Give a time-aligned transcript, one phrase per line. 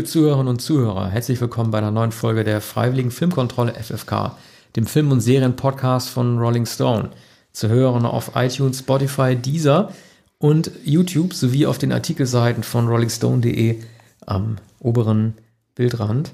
[0.00, 4.34] Liebe Zuhörerinnen und Zuhörer, herzlich willkommen bei einer neuen Folge der Freiwilligen Filmkontrolle FFK,
[4.74, 7.10] dem Film- und Serienpodcast von Rolling Stone.
[7.52, 9.92] Zu hören auf iTunes, Spotify, Deezer
[10.38, 13.80] und YouTube sowie auf den Artikelseiten von rollingstone.de
[14.24, 15.34] am oberen
[15.74, 16.32] Bildrand.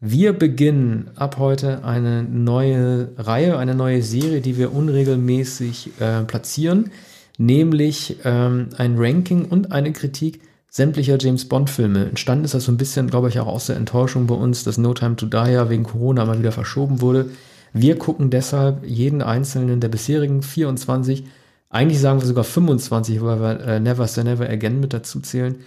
[0.00, 6.90] Wir beginnen ab heute eine neue Reihe, eine neue Serie, die wir unregelmäßig äh, platzieren,
[7.36, 10.40] nämlich ähm, ein Ranking und eine Kritik
[10.74, 12.06] sämtlicher James Bond-Filme.
[12.06, 14.76] Entstanden ist das so ein bisschen, glaube ich, auch aus der Enttäuschung bei uns, dass
[14.76, 17.30] No Time to Die ja wegen Corona mal wieder verschoben wurde.
[17.72, 21.26] Wir gucken deshalb jeden einzelnen der bisherigen 24,
[21.70, 25.60] eigentlich sagen wir sogar 25, weil wir äh, Never Say Never Again mit dazu zählen,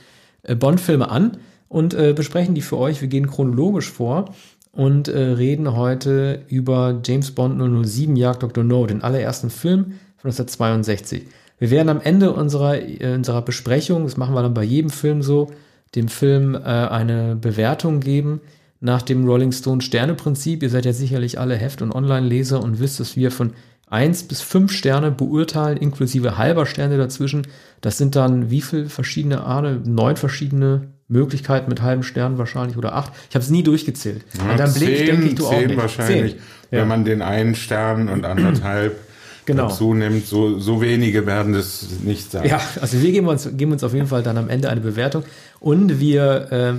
[0.43, 1.37] äh, Bond-Filme an
[1.69, 2.99] und äh, besprechen die für euch.
[2.99, 4.33] Wir gehen chronologisch vor
[4.73, 8.65] und äh, reden heute über James Bond 007 Jagd Dr.
[8.65, 11.23] No, den allerersten Film von 1962.
[11.59, 15.21] Wir werden am Ende unserer, äh, unserer Besprechung, das machen wir dann bei jedem Film
[15.21, 15.51] so,
[15.95, 18.41] dem Film äh, eine Bewertung geben
[18.79, 20.61] nach dem Rolling Stone Sterne-Prinzip.
[20.61, 23.53] Ihr seid ja sicherlich alle Heft- und Online-Leser und wisst, dass wir von
[23.89, 27.47] 1 bis 5 Sterne beurteilen, inklusive halber Sterne dazwischen.
[27.81, 29.81] Das sind dann wie viele verschiedene Arne?
[29.85, 33.13] Neun verschiedene Möglichkeiten mit halben Sternen wahrscheinlich oder acht.
[33.29, 34.25] Ich habe es nie durchgezählt.
[34.37, 35.77] Ja, und dann Blick denke ich, du auch nicht.
[35.77, 36.41] wahrscheinlich, zehn.
[36.69, 36.85] wenn ja.
[36.85, 38.99] man den einen Stern und anderthalb
[39.47, 39.69] genau.
[39.69, 40.27] dazu nimmt.
[40.27, 42.47] So, so wenige werden das nicht sein.
[42.47, 45.23] Ja, also wir geben uns, geben uns auf jeden Fall dann am Ende eine Bewertung.
[45.59, 46.73] Und wir, äh,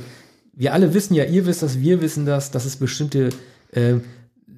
[0.54, 3.30] wir alle wissen ja, ihr wisst das, wir wissen das, dass es bestimmte
[3.72, 3.94] äh,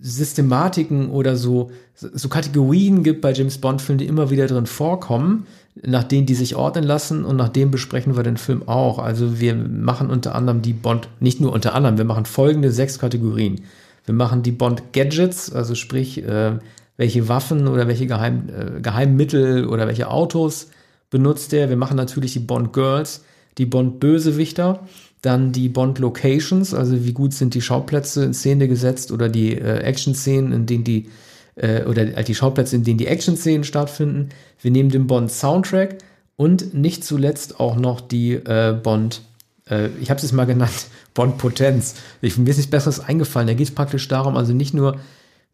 [0.02, 5.46] Systematiken oder so, so Kategorien gibt bei James Bond-Filmen, die immer wieder drin vorkommen,
[5.82, 8.98] nach denen die sich ordnen lassen und nach denen besprechen wir den Film auch.
[8.98, 12.98] Also wir machen unter anderem die Bond, nicht nur unter anderem, wir machen folgende sechs
[12.98, 13.60] Kategorien.
[14.06, 16.58] Wir machen die Bond Gadgets, also sprich äh,
[17.00, 20.68] welche Waffen oder welche Geheim, äh, Geheimmittel oder welche Autos
[21.08, 21.70] benutzt er.
[21.70, 23.24] Wir machen natürlich die Bond Girls,
[23.56, 24.86] die Bond Bösewichter,
[25.22, 29.56] dann die Bond Locations, also wie gut sind die Schauplätze in Szene gesetzt oder die
[29.56, 31.08] äh, Action-Szenen, in denen die
[31.54, 34.28] äh, oder die Schauplätze, in denen die Action-Szenen stattfinden.
[34.60, 35.96] Wir nehmen den Bond Soundtrack
[36.36, 39.22] und nicht zuletzt auch noch die äh, Bond,
[39.70, 41.94] äh, ich habe es jetzt mal genannt, Bond Potenz.
[42.20, 43.48] Ich, mir ist nichts Besseres eingefallen.
[43.48, 45.00] Da geht es praktisch darum, also nicht nur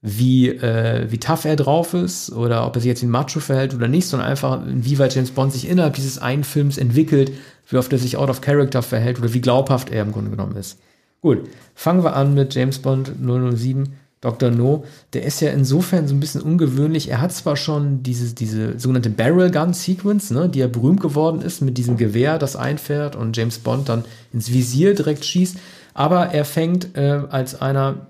[0.03, 3.75] wie, äh, wie tough er drauf ist oder ob er sich jetzt in Macho verhält
[3.75, 7.33] oder nicht, sondern einfach, inwieweit James Bond sich innerhalb dieses einen Films entwickelt,
[7.69, 10.57] wie oft er sich out of character verhält oder wie glaubhaft er im Grunde genommen
[10.57, 10.79] ist.
[11.23, 14.51] Gut, fangen wir an mit James Bond 007, Dr.
[14.51, 14.85] No.
[15.13, 17.11] Der ist ja insofern so ein bisschen ungewöhnlich.
[17.11, 21.43] Er hat zwar schon diese, diese sogenannte Barrel Gun Sequence, ne, die ja berühmt geworden
[21.43, 25.59] ist, mit diesem Gewehr, das einfährt und James Bond dann ins Visier direkt schießt,
[25.95, 28.07] aber er fängt äh, als einer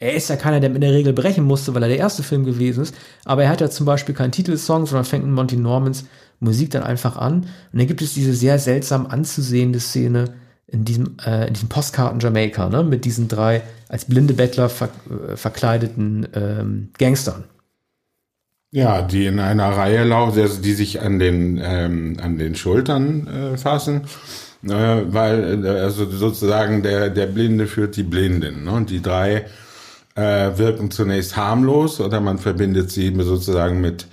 [0.00, 2.44] er ist ja keiner, der in der Regel brechen musste, weil er der erste Film
[2.44, 2.94] gewesen ist.
[3.26, 6.06] Aber er hat ja zum Beispiel keinen Titelsong, sondern fängt mit Monty Normans
[6.40, 7.42] Musik dann einfach an.
[7.72, 10.32] Und dann gibt es diese sehr seltsam anzusehende Szene
[10.66, 14.88] in diesem, äh, in diesem Postkarten Jamaika, ne, mit diesen drei als blinde Bettler ver
[15.28, 17.44] äh, verkleideten ähm, Gangstern.
[18.70, 23.56] Ja, die in einer Reihe laufen, die sich an den, ähm, an den Schultern äh,
[23.58, 24.02] fassen.
[24.62, 28.64] Äh, weil, äh, also sozusagen der, der Blinde führt die Blinden.
[28.64, 28.70] Ne?
[28.70, 29.44] Und die drei
[30.20, 34.06] äh, wirken zunächst harmlos oder man verbindet sie sozusagen mit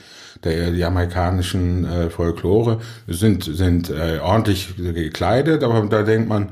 [0.44, 6.50] der jamaikanischen äh, Folklore, sind, sind äh, ordentlich gekleidet, aber da denkt man,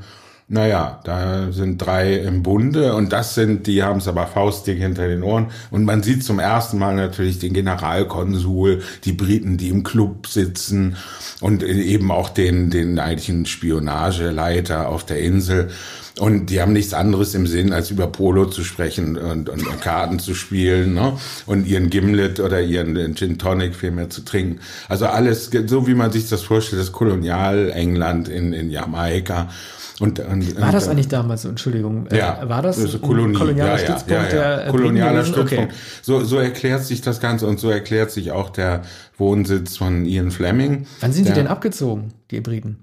[0.48, 5.08] naja, da sind drei im Bunde und das sind, die haben es aber faustdick hinter
[5.08, 5.48] den Ohren.
[5.72, 10.96] Und man sieht zum ersten Mal natürlich den Generalkonsul, die Briten, die im Club sitzen
[11.40, 15.70] und eben auch den, den eigentlichen Spionageleiter auf der Insel.
[16.18, 19.80] Und die haben nichts anderes im Sinn, als über Polo zu sprechen und, und, und
[19.82, 21.18] Karten zu spielen ne?
[21.44, 24.60] und ihren Gimlet oder ihren Gin Tonic vielmehr zu trinken.
[24.88, 29.48] Also alles, so wie man sich das vorstellt, das Kolonial-England in, in Jamaika.
[29.98, 33.78] Und, und, war das eigentlich damals Entschuldigung, äh, ja, war das, das Kolonie, kolonialer ja,
[33.78, 35.72] Stützpunkt ja, ja, der äh, Kolonialer Stützpunkt.
[35.72, 35.80] Okay.
[36.02, 38.82] So, so erklärt sich das Ganze und so erklärt sich auch der
[39.16, 40.86] Wohnsitz von Ian Fleming.
[41.00, 42.78] Wann sind der, sie denn abgezogen, die Briten?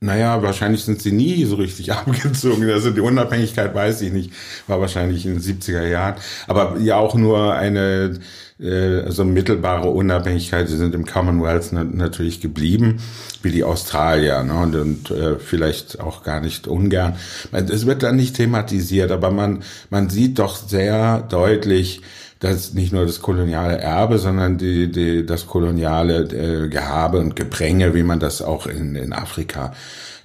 [0.00, 2.68] Naja, wahrscheinlich sind sie nie so richtig abgezogen.
[2.70, 4.32] Also die Unabhängigkeit weiß ich nicht,
[4.66, 6.14] war wahrscheinlich in den 70er Jahren.
[6.46, 8.18] Aber ja auch nur eine
[8.60, 10.68] äh, also mittelbare Unabhängigkeit.
[10.68, 13.00] Sie sind im Commonwealth natürlich geblieben,
[13.42, 14.54] wie die Australier, ne?
[14.54, 17.16] und, und äh, vielleicht auch gar nicht ungern.
[17.52, 22.02] Es wird dann nicht thematisiert, aber man, man sieht doch sehr deutlich,
[22.40, 27.94] das nicht nur das koloniale Erbe, sondern die, die, das koloniale äh, Gehabe und Gepränge,
[27.94, 29.72] wie man das auch in, in Afrika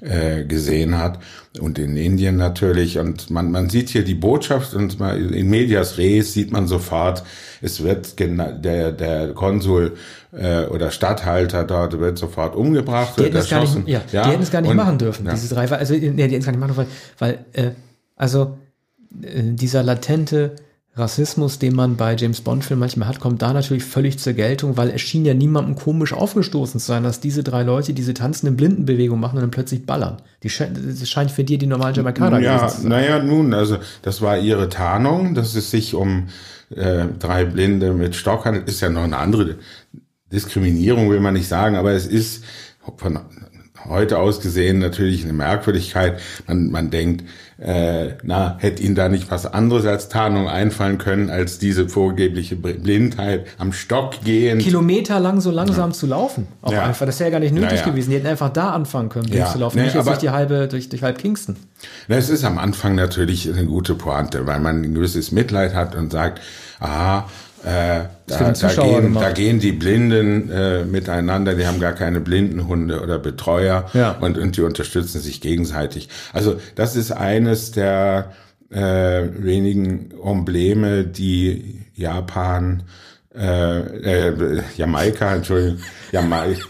[0.01, 1.19] äh, gesehen hat
[1.59, 2.99] und in Indien natürlich.
[2.99, 7.23] Und man, man sieht hier die Botschaft und in Medias Res sieht man sofort,
[7.61, 9.93] es wird der, der Konsul
[10.33, 13.13] äh, oder Statthalter dort wird sofort umgebracht.
[13.17, 15.25] Die hätten es gar nicht, ja, ja, die hätten es gar nicht und, machen dürfen,
[15.25, 15.31] ja.
[15.31, 15.69] diese drei.
[15.71, 17.71] Also, nee, die hätten es gar nicht machen dürfen, weil, weil äh,
[18.15, 18.57] also
[19.21, 20.55] äh, dieser latente
[20.95, 24.89] Rassismus, den man bei James Bond-Filmen manchmal hat, kommt da natürlich völlig zur Geltung, weil
[24.91, 29.19] es schien ja niemandem komisch aufgestoßen zu sein, dass diese drei Leute diese tanzende Blindenbewegung
[29.19, 30.17] machen und dann plötzlich ballern.
[30.43, 32.89] Die das scheint für dir die normalen Jamaikaner ja, zu sein.
[32.89, 36.27] Naja, nun, also das war ihre Tarnung, dass es sich um
[36.69, 39.55] äh, drei Blinde mit Stock handelt, ist ja noch eine andere
[40.31, 42.43] Diskriminierung, will man nicht sagen, aber es ist
[42.97, 43.19] von
[43.87, 46.19] heute aus gesehen natürlich eine Merkwürdigkeit.
[46.47, 47.23] Man, man denkt,
[47.59, 52.55] äh, na, hätte Ihnen da nicht was anderes als Tarnung einfallen können, als diese vorgebliche
[52.55, 54.59] Blindheit am Stock gehen.
[54.59, 55.95] Kilometer lang so langsam ja.
[55.95, 56.47] zu laufen.
[56.61, 56.83] Auch ja.
[56.85, 57.05] einfach.
[57.05, 57.85] Das wäre ja gar nicht nötig ja.
[57.85, 58.09] gewesen.
[58.09, 59.77] Die hätten einfach da anfangen können, blind zu laufen.
[59.77, 61.55] Nee, nicht jetzt durch die halbe, durch, durch halb Kingston.
[62.07, 65.95] Na, es ist am Anfang natürlich eine gute Pointe, weil man ein gewisses Mitleid hat
[65.95, 66.41] und sagt,
[66.79, 67.29] aha,
[67.65, 73.01] äh, da, da, gehen, da gehen die Blinden äh, miteinander, die haben gar keine Blindenhunde
[73.01, 74.11] oder Betreuer ja.
[74.19, 76.09] und, und die unterstützen sich gegenseitig.
[76.33, 78.33] Also das ist eines der
[78.69, 82.83] äh, wenigen Embleme, die Japan,
[83.35, 85.79] äh, äh, Jamaika, Entschuldigung,
[86.11, 86.65] Jamaika,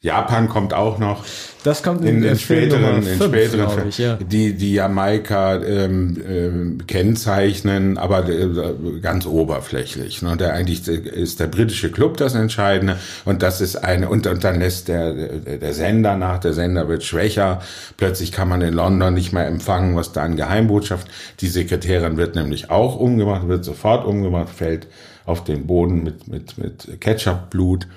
[0.00, 1.24] Japan kommt auch noch.
[1.64, 4.14] Das kommt in, in, in späteren, in späteren ich, ja.
[4.14, 10.22] die die Jamaika ähm, ähm, kennzeichnen, aber äh, ganz oberflächlich.
[10.22, 10.36] Ne?
[10.36, 14.60] Der eigentlich ist der britische Club das Entscheidende und das ist eine und, und dann
[14.60, 17.60] lässt der der Sender nach, der Sender wird schwächer.
[17.96, 21.08] Plötzlich kann man in London nicht mehr empfangen, was da an Geheimbotschaft.
[21.40, 24.86] Die Sekretärin wird nämlich auch umgebracht, wird sofort umgebracht, fällt
[25.26, 27.88] auf den Boden mit mit mit Ketchupblut.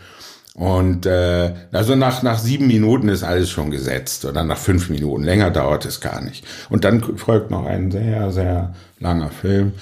[0.62, 5.24] Und äh, also nach, nach sieben Minuten ist alles schon gesetzt oder nach fünf Minuten.
[5.24, 6.46] Länger dauert es gar nicht.
[6.70, 9.74] Und dann folgt noch ein sehr, sehr langer Film.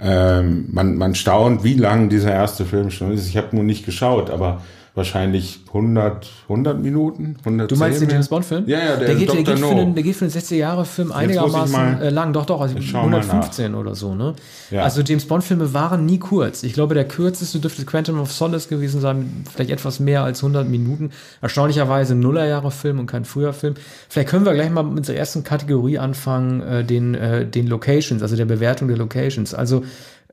[0.00, 3.26] Ähm, man, man staunt, wie lang dieser erste Film schon ist.
[3.26, 4.62] Ich habe nur nicht geschaut, aber
[4.98, 8.64] wahrscheinlich 100, 100 Minuten, 110 Du meinst den James Bond Film?
[8.66, 10.84] Ja, ja, der, der, geht, der, geht, für einen, der geht für einen 60 Jahre
[10.84, 14.34] Film einigermaßen mal, äh, lang, doch, doch, also 115 oder so, ne?
[14.70, 14.82] Ja.
[14.82, 16.64] Also James Bond Filme waren nie kurz.
[16.64, 20.68] Ich glaube, der kürzeste dürfte Quantum of Solace gewesen sein, vielleicht etwas mehr als 100
[20.68, 21.12] Minuten.
[21.40, 23.74] Erstaunlicherweise ein Nullerjahre Film und kein früher Film.
[24.08, 28.20] Vielleicht können wir gleich mal mit unserer ersten Kategorie anfangen, äh, den, äh, den Locations,
[28.20, 29.54] also der Bewertung der Locations.
[29.54, 29.84] Also,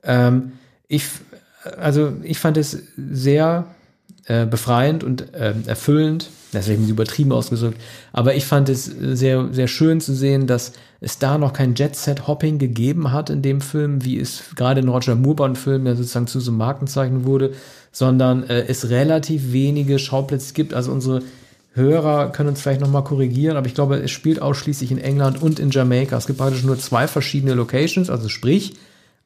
[0.02, 0.52] ähm,
[0.88, 1.04] ich,
[1.78, 3.66] also ich fand es sehr
[4.26, 6.30] äh, befreiend und äh, erfüllend.
[6.52, 7.80] Das ist eben übertrieben ausgedrückt.
[8.12, 12.58] Aber ich fand es sehr, sehr schön zu sehen, dass es da noch kein Jet-Set-Hopping
[12.58, 16.50] gegeben hat in dem Film, wie es gerade in Roger Moore-Bond-Film ja sozusagen zu so
[16.50, 17.52] einem Markenzeichen wurde,
[17.92, 20.74] sondern äh, es relativ wenige Schauplätze gibt.
[20.74, 21.22] Also unsere
[21.74, 25.58] Hörer können uns vielleicht nochmal korrigieren, aber ich glaube, es spielt ausschließlich in England und
[25.58, 26.16] in Jamaika.
[26.16, 28.74] Es gibt praktisch nur zwei verschiedene Locations, also sprich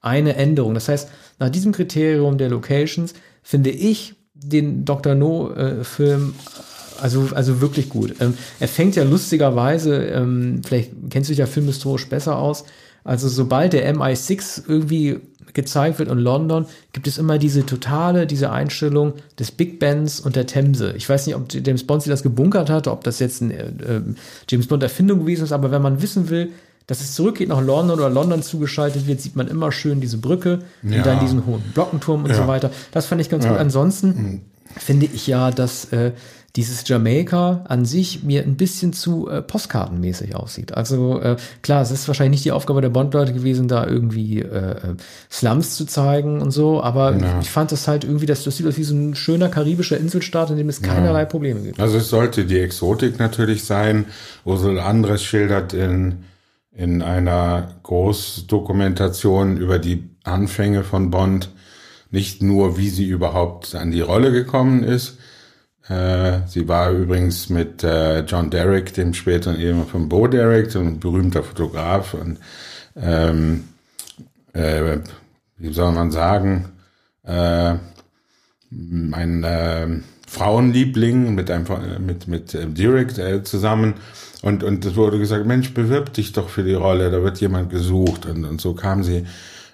[0.01, 0.75] eine Änderung.
[0.75, 1.09] Das heißt,
[1.39, 5.15] nach diesem Kriterium der Locations finde ich den Dr.
[5.15, 8.17] No-Film äh, also, also wirklich gut.
[8.21, 12.65] Ähm, er fängt ja lustigerweise, ähm, vielleicht kennst du dich ja filmhistorisch besser aus,
[13.05, 15.21] also sobald der MI6 irgendwie
[15.53, 20.37] gezeigt wird in London, gibt es immer diese totale, diese Einstellung des Big Bands und
[20.37, 20.95] der Themse.
[20.97, 24.01] Ich weiß nicht, ob James Bond sich das gebunkert hat, ob das jetzt eine äh,
[24.49, 26.51] James Bond Erfindung gewesen ist, aber wenn man wissen will,
[26.87, 30.61] dass es zurückgeht nach London oder London zugeschaltet wird, sieht man immer schön diese Brücke
[30.83, 30.99] ja.
[30.99, 32.37] und dann diesen hohen Glockenturm und ja.
[32.37, 32.71] so weiter.
[32.93, 33.53] Das fand ich ganz ja.
[33.53, 33.61] gut.
[33.61, 34.41] Ansonsten mhm.
[34.77, 36.13] finde ich ja, dass äh,
[36.57, 40.75] dieses Jamaika an sich mir ein bisschen zu äh, postkartenmäßig aussieht.
[40.75, 44.71] Also äh, klar, es ist wahrscheinlich nicht die Aufgabe der Bond-Leute gewesen, da irgendwie äh,
[44.73, 44.77] äh
[45.31, 47.39] Slums zu zeigen und so, aber ja.
[47.41, 50.51] ich fand das halt irgendwie, das, das sieht aus wie so ein schöner karibischer Inselstaat,
[50.51, 51.27] in dem es keinerlei ja.
[51.27, 51.79] Probleme gibt.
[51.79, 54.07] Also es sollte die Exotik natürlich sein.
[54.45, 56.25] Ursula Andres schildert in
[56.73, 61.51] in einer Großdokumentation über die Anfänge von Bond
[62.11, 65.19] nicht nur, wie sie überhaupt an die Rolle gekommen ist.
[65.89, 71.01] Äh, sie war übrigens mit äh, John Derrick, dem späteren Ehemann von Bo Derrick, ein
[71.01, 72.39] berühmter Fotograf und
[72.97, 73.65] ähm,
[74.53, 74.99] äh,
[75.57, 76.71] wie soll man sagen,
[77.25, 77.75] äh,
[78.71, 79.89] ein äh,
[80.29, 81.67] Frauenliebling mit einem
[82.07, 83.95] mit mit äh, Derrick zusammen
[84.43, 87.71] und, und es wurde gesagt, Mensch, bewirb dich doch für die Rolle, da wird jemand
[87.71, 88.27] gesucht.
[88.27, 89.27] Und, und so kam sie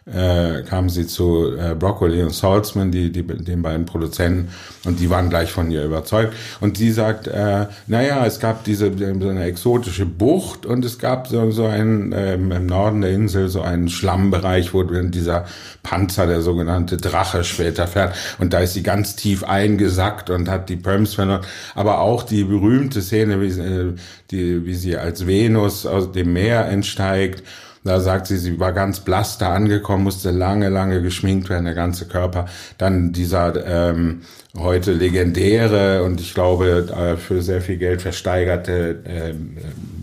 [0.07, 4.51] äh, kamen sie zu äh, Broccoli und Salzman, die, die, den beiden Produzenten,
[4.85, 6.33] und die waren gleich von ihr überzeugt.
[6.61, 11.27] Und sie sagt, äh, naja, es gab diese so eine exotische Bucht und es gab
[11.27, 15.47] so, so einen ähm, im Norden der Insel so einen Schlammbereich, wo dieser
[15.83, 18.15] Panzer, der sogenannte Drache, später fährt.
[18.39, 21.43] Und da ist sie ganz tief eingesackt und hat die Perms verloren.
[21.75, 23.95] Aber auch die berühmte Szene, wie, äh,
[24.31, 27.43] die, wie sie als Venus aus dem Meer entsteigt
[27.87, 31.75] da sagt sie, sie war ganz blass da angekommen, musste lange, lange geschminkt werden, der
[31.75, 32.47] ganze Körper.
[32.78, 34.23] Dann dieser ähm,
[34.57, 39.35] heute legendäre und ich glaube äh, für sehr viel Geld versteigerte äh,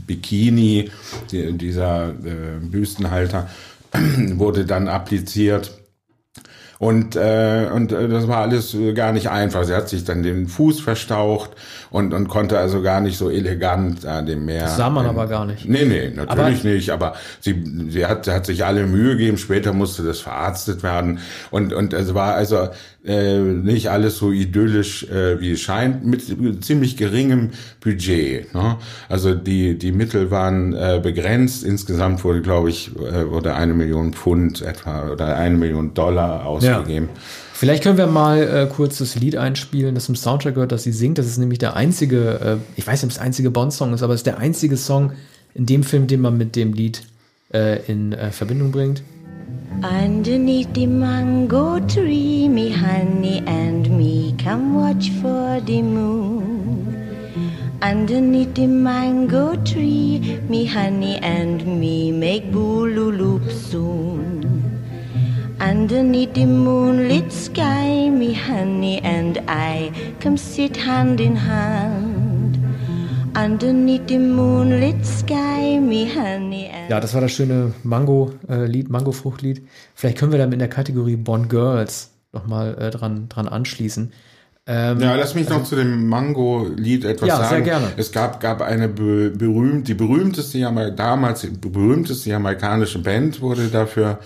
[0.07, 0.91] Bikini,
[1.31, 3.49] die, dieser äh, Büstenhalter,
[4.35, 5.71] wurde dann appliziert
[6.83, 9.63] und, äh, und äh, das war alles gar nicht einfach.
[9.63, 11.51] Sie hat sich dann den Fuß verstaucht
[11.93, 14.63] und, und konnte also gar nicht so elegant äh, dem Meer.
[14.63, 15.69] Das sah man aber gar nicht.
[15.69, 16.89] Nee, nee, natürlich aber nicht.
[16.89, 19.37] Aber sie, sie hat, hat sich alle Mühe gegeben.
[19.37, 21.19] Später musste das verarztet werden.
[21.51, 22.69] Und, und es war also
[23.05, 28.51] äh, nicht alles so idyllisch, äh, wie es scheint, mit ziemlich geringem Budget.
[28.55, 28.77] Ne?
[29.07, 31.63] Also die, die Mittel waren äh, begrenzt.
[31.63, 37.09] Insgesamt wurde, glaube ich, äh, wurde eine Million Pfund etwa oder eine Million Dollar ausgegeben.
[37.13, 37.21] Ja.
[37.63, 40.91] Vielleicht können wir mal äh, kurz das Lied einspielen, das im Soundtrack gehört, das sie
[40.91, 41.17] singt.
[41.17, 44.03] Das ist nämlich der einzige, äh, ich weiß nicht, ob es der einzige Bond-Song ist,
[44.03, 45.13] aber es ist der einzige Song
[45.53, 47.03] in dem Film, den man mit dem Lied
[47.53, 49.01] äh, in äh, Verbindung bringt.
[49.81, 56.93] Underneath the mango tree, me honey and me come watch for the moon.
[57.81, 64.52] Underneath the mango tree, me honey and me make boolooloop soon.
[65.63, 72.57] Underneath the moonlit sky, me honey and I come sit hand in hand.
[73.33, 79.65] Underneath the moonlit sky, me honey and Ja, das war das schöne Mango-Lied, Mango-Fruchtlied.
[79.95, 84.11] Vielleicht können wir dann in der Kategorie Bond Girls nochmal äh, dran, dran anschließen.
[84.67, 87.43] Ähm, ja, lass mich noch also, zu dem Mango-Lied etwas ja, sagen.
[87.43, 87.87] Ja, sehr gerne.
[87.95, 90.59] Es gab, gab eine be berühmt, die berühmteste,
[90.93, 94.19] damals die berühmteste jamaikanische Band wurde dafür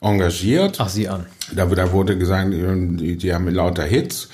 [0.00, 0.76] engagiert.
[0.78, 1.26] Ach, sie an.
[1.54, 4.28] Da, da wurde gesagt, die, die haben lauter Hits.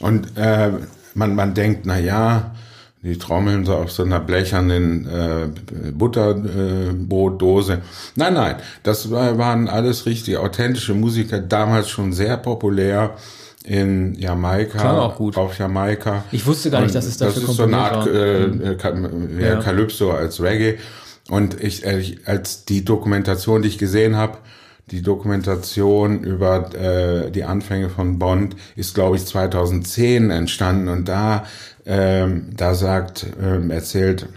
[0.00, 0.70] Und äh,
[1.14, 2.54] man, man denkt, na ja,
[3.02, 7.74] die trommeln so auf so einer blechernen äh, Butterbrotdose.
[7.74, 7.78] Äh,
[8.16, 13.16] nein, nein, das waren alles richtig authentische Musiker, damals schon sehr populär
[13.64, 15.36] in Jamaika, Klar auch gut.
[15.36, 16.24] auf Jamaika.
[16.30, 18.76] Ich wusste gar nicht, dass es dafür Das ist so eine Art äh, äh,
[19.40, 19.56] ja.
[19.60, 20.78] Calypso als Reggae.
[21.28, 21.84] Und ich,
[22.26, 24.38] als die Dokumentation, die ich gesehen habe,
[24.90, 31.44] die Dokumentation über äh, die Anfänge von Bond ist, glaube ich, 2010 entstanden und da,
[31.84, 34.28] ähm, da sagt, ähm, erzählt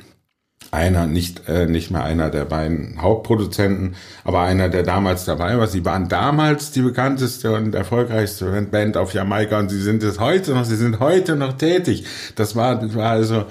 [0.71, 5.67] einer, nicht, äh, nicht mehr einer der beiden Hauptproduzenten, aber einer, der damals dabei war.
[5.67, 10.53] Sie waren damals die bekannteste und erfolgreichste Band auf Jamaika und sie sind es heute
[10.53, 12.05] noch, sie sind heute noch tätig.
[12.35, 13.45] Das war, das war also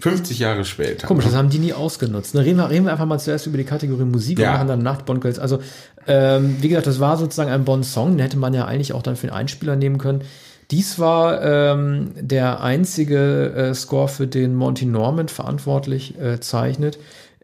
[0.00, 1.08] 50 Jahre später.
[1.08, 2.34] Komisch, das haben die nie ausgenutzt.
[2.34, 4.50] Ne, reden, wir, reden wir einfach mal zuerst über die Kategorie Musik ja.
[4.50, 5.38] und machen dann nach Bond Girls.
[5.40, 5.58] Also,
[6.06, 9.16] ähm, wie gesagt, das war sozusagen ein Bond-Song, den hätte man ja eigentlich auch dann
[9.16, 10.22] für den Einspieler nehmen können.
[10.70, 16.98] Dies war ähm, der einzige äh, Score, für den Monty Norman verantwortlich äh, zeichnet.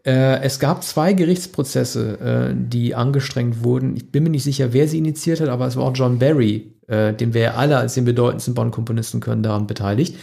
[0.05, 2.19] Äh, es gab zwei Gerichtsprozesse,
[2.51, 3.95] äh, die angestrengt wurden.
[3.95, 6.71] Ich bin mir nicht sicher, wer sie initiiert hat, aber es war auch John Barry,
[6.87, 10.15] äh, den wir ja alle als den bedeutendsten Bond-Komponisten können, daran beteiligt.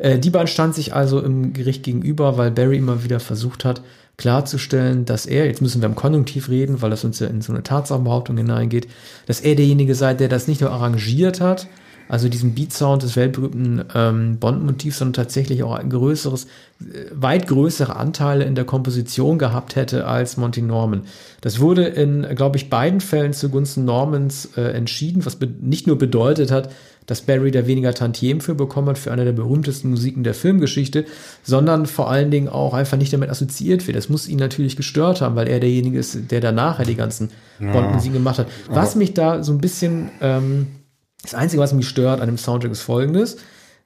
[0.00, 3.82] Die beiden stand sich also im Gericht gegenüber, weil Barry immer wieder versucht hat,
[4.18, 7.52] klarzustellen, dass er, jetzt müssen wir im Konjunktiv reden, weil das uns ja in so
[7.52, 8.88] eine Tatsachenbehauptung hineingeht,
[9.26, 11.68] dass er derjenige sei, der das nicht nur arrangiert hat,
[12.08, 16.46] also diesen Beat-Sound des weltberühmten ähm, Bond-Motivs, sondern tatsächlich auch ein größeres,
[16.80, 21.02] äh, weit größere Anteile in der Komposition gehabt hätte als Monty Norman.
[21.42, 26.50] Das wurde in, glaube ich, beiden Fällen zugunsten Normans äh, entschieden, was nicht nur bedeutet
[26.50, 26.70] hat,
[27.08, 31.06] dass Barry da weniger Tantiem für bekommen hat, für eine der berühmtesten Musiken der Filmgeschichte,
[31.42, 33.96] sondern vor allen Dingen auch einfach nicht damit assoziiert wird.
[33.96, 37.72] Das muss ihn natürlich gestört haben, weil er derjenige ist, der danach die ganzen ja.
[37.72, 38.48] Bond-Musiken gemacht hat.
[38.68, 40.66] Was mich da so ein bisschen, ähm,
[41.22, 43.38] das Einzige, was mich stört an dem Soundtrack ist folgendes.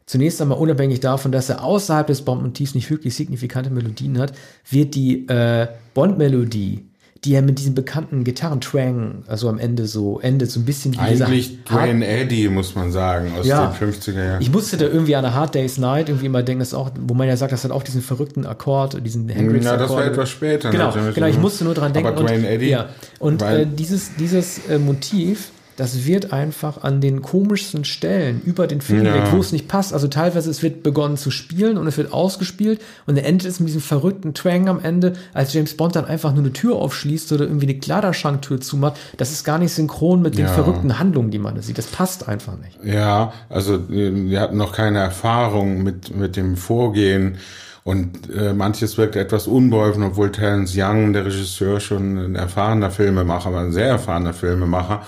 [0.04, 4.32] Zunächst einmal unabhängig davon, dass er außerhalb des Bond-Motivs nicht wirklich signifikante Melodien hat,
[4.68, 6.91] wird die äh, Bond-Melodie
[7.24, 10.98] die ja mit diesem bekannten Gitarrentwang, also am Ende so endet, so ein bisschen wie
[10.98, 14.42] Eigentlich Dwayne Eddy, muss man sagen, aus ja, den 50er Jahren.
[14.42, 17.14] Ich musste da irgendwie an A Hard Day's Night irgendwie immer denken, dass auch, wo
[17.14, 20.30] man ja sagt, das hat auch diesen verrückten Akkord, diesen Hendrix Ja, das war etwas
[20.30, 20.70] später.
[20.70, 22.08] Genau, genau, ich musste nur dran denken.
[22.08, 22.70] Aber Dwayne und, Eddy.
[22.70, 22.88] Ja,
[23.20, 28.80] und äh, dieses, dieses äh, Motiv, das wird einfach an den komischsten Stellen über den
[28.80, 29.32] Film Ja.
[29.32, 29.92] wo es nicht passt.
[29.92, 33.58] Also teilweise es wird begonnen zu spielen und es wird ausgespielt und dann endet es
[33.58, 37.32] mit diesem verrückten Twang am Ende, als James Bond dann einfach nur eine Tür aufschließt
[37.32, 38.96] oder irgendwie eine Kleiderschranktür zumacht.
[39.16, 40.52] Das ist gar nicht synchron mit den Ja.
[40.52, 41.78] verrückten Handlungen, die man da sieht.
[41.78, 42.78] Das passt einfach nicht.
[42.84, 47.38] Ja, also äh, wir hatten noch keine Erfahrung mit, mit dem Vorgehen
[47.82, 53.48] und äh, manches wirkt etwas unbeholfen, obwohl Terence Young, der Regisseur, schon ein erfahrener Filmemacher,
[53.48, 55.02] aber ein sehr erfahrener Filmemacher,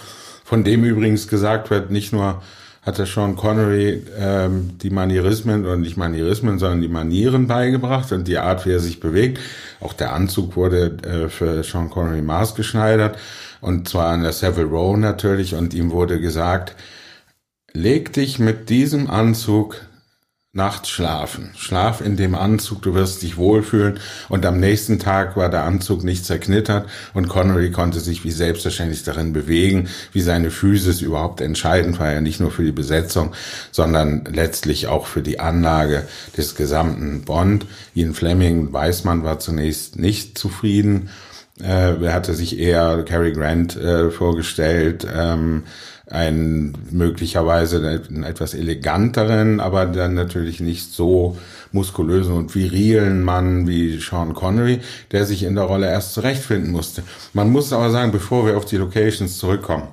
[0.45, 2.43] von dem übrigens gesagt wird, nicht nur
[2.83, 8.29] hat der Sean Connery ähm, die Manierismen oder nicht Manierismen, sondern die Manieren beigebracht und
[8.29, 9.41] die Art, wie er sich bewegt.
[9.81, 13.17] Auch der Anzug wurde äh, für Sean Connery maßgeschneidert
[13.63, 16.77] und zwar an der Savile Row natürlich und ihm wurde gesagt,
[17.73, 19.81] leg dich mit diesem Anzug
[20.55, 21.51] nachts schlafen.
[21.57, 23.99] Schlaf in dem Anzug, du wirst dich wohlfühlen.
[24.29, 29.03] Und am nächsten Tag war der Anzug nicht zerknittert und Connery konnte sich wie selbstverständlich
[29.03, 33.33] darin bewegen, wie seine Physis überhaupt entscheidend war, ja nicht nur für die Besetzung,
[33.73, 36.07] sondern letztlich auch für die Anlage
[36.37, 37.67] des gesamten Bond.
[37.95, 41.11] Ian Fleming, weiß man, war zunächst nicht zufrieden.
[41.61, 45.65] Äh, er hatte sich eher Cary Grant äh, vorgestellt, ähm,
[46.07, 51.37] einen möglicherweise einen etwas eleganteren, aber dann natürlich nicht so
[51.73, 54.81] muskulösen und virilen Mann wie Sean Connery,
[55.13, 57.03] der sich in der Rolle erst zurechtfinden musste.
[57.33, 59.89] Man muss aber sagen, bevor wir auf die Locations zurückkommen,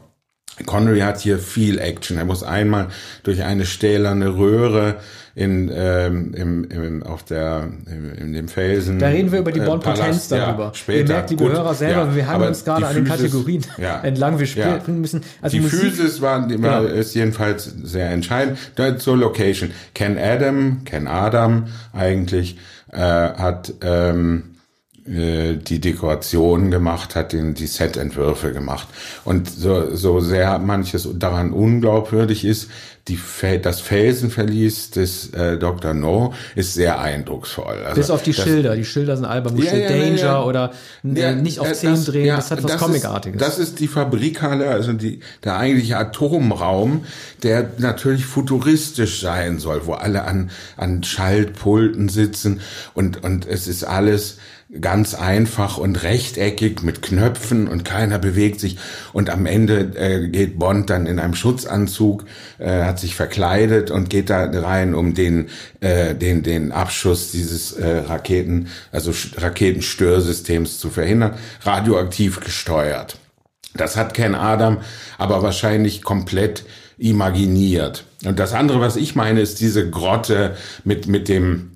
[0.66, 2.18] Connery hat hier viel Action.
[2.18, 2.88] Er muss einmal
[3.24, 4.98] durch eine stählerne Röhre
[5.34, 9.00] in, ähm, im, im, auf der, im, in dem Felsen.
[9.00, 10.72] Da reden wir über die äh, Bond-Potenz Palast, ja, darüber.
[10.76, 11.00] später.
[11.00, 14.00] Ihr merkt, liebe Gut, Hörer selber, ja, wir aber uns gerade an den Kategorien ja,
[14.04, 14.40] entlang.
[14.40, 14.80] Wir ja.
[14.82, 15.22] spielen müssen.
[15.42, 16.94] Also die Musik, Physis war, die war Genau.
[16.94, 18.58] ist jedenfalls sehr entscheidend.
[18.76, 19.72] Da zur Location.
[19.94, 22.58] Ken Adam, Ken Adam eigentlich,
[22.92, 24.51] äh, hat ähm, äh,
[25.06, 28.88] die Dekoration gemacht, hat den, die Setentwürfe gemacht.
[29.26, 32.70] Und so, so sehr manches daran unglaubwürdig ist,
[33.08, 33.20] die,
[33.62, 35.94] das Felsenverlies des äh, Dr.
[35.94, 37.84] No ist sehr eindrucksvoll.
[37.84, 38.76] Also, bis auf die das, Schilder.
[38.76, 40.44] Die Schilder sind albern, Ja, ja, Danger ja.
[40.44, 40.72] oder
[41.04, 42.26] äh, nicht auf äh, 10 drehen.
[42.26, 43.42] ja, das hat was das Comicartiges.
[43.42, 47.06] Ist, das ist die Fabrikhalle, also die, der eigentliche Atomraum,
[47.42, 52.62] der natürlich futuristisch sein soll, wo alle an, an Schaltpulten sitzen
[52.94, 54.38] und, und es ist alles
[54.80, 58.78] ganz einfach und rechteckig mit Knöpfen und keiner bewegt sich
[59.12, 62.26] und am Ende äh, geht Bond dann in einem Schutzanzug,
[62.58, 65.50] äh, hat sich verkleidet und geht da rein, um den
[65.82, 73.18] äh, den den Abschuss dieses äh, Raketen also Raketenstöhrsystems zu verhindern, radioaktiv gesteuert.
[73.74, 74.78] Das hat Ken Adam
[75.18, 76.64] aber wahrscheinlich komplett
[76.98, 78.06] imaginiert.
[78.24, 80.56] Und das andere, was ich meine, ist diese Grotte
[80.86, 81.71] mit mit dem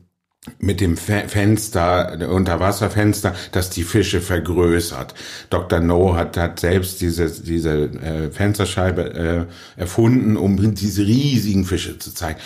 [0.60, 5.14] mit dem Fe Fenster, Unterwasserfenster, das die Fische vergrößert.
[5.50, 5.80] Dr.
[5.80, 12.14] No hat, hat selbst diese, diese äh, Fensterscheibe äh, erfunden, um diese riesigen Fische zu
[12.14, 12.40] zeigen.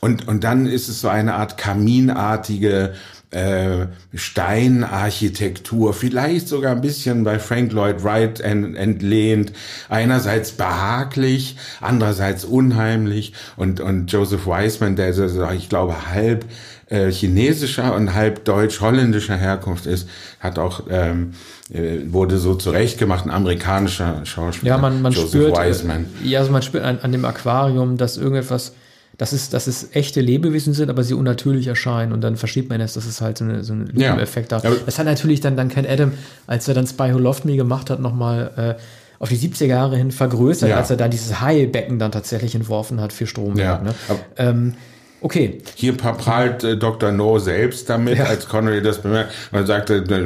[0.00, 2.94] Und, und dann ist es so eine Art kaminartige
[3.30, 9.52] äh, Steinarchitektur, vielleicht sogar ein bisschen bei Frank Lloyd Wright ent, entlehnt.
[9.88, 13.32] Einerseits behaglich, andererseits unheimlich.
[13.56, 16.44] Und, und Joseph Wiseman, der so, ich glaube, halb
[16.90, 20.08] äh, chinesischer und halb deutsch-holländischer Herkunft ist,
[20.40, 21.32] hat auch ähm,
[21.72, 24.72] äh, wurde so zurechtgemacht, ein amerikanischer Schauspieler.
[24.72, 26.06] ja, man, man Joseph spürt, Wiseman.
[26.24, 28.72] äh, ja, also man spürt an, an dem Aquarium, dass irgendetwas,
[29.18, 32.80] dass es, dass es echte Lebewesen sind, aber sie unnatürlich erscheinen und dann versteht man
[32.80, 34.16] es, dass es halt so, eine, so einen Ja.
[34.16, 34.52] Hat.
[34.52, 36.12] Aber- Das hat natürlich dann, dann Ken Adam,
[36.46, 38.82] als er dann Spy Who Loved Me gemacht hat, nochmal äh,
[39.22, 40.78] auf die 70er Jahre hin vergrößert, Ja.
[40.78, 43.80] als er dann dieses Heilbecken dann tatsächlich entworfen hat für Stromwerk.
[43.82, 43.84] Ja.
[43.84, 43.94] Ne?
[44.38, 44.74] Ähm,
[45.20, 47.12] okay, Hier prahlt äh, Dr.
[47.12, 48.24] No selbst damit, Ja.
[48.24, 49.32] als Connery das bemerkt.
[49.52, 50.20] Man sagte, das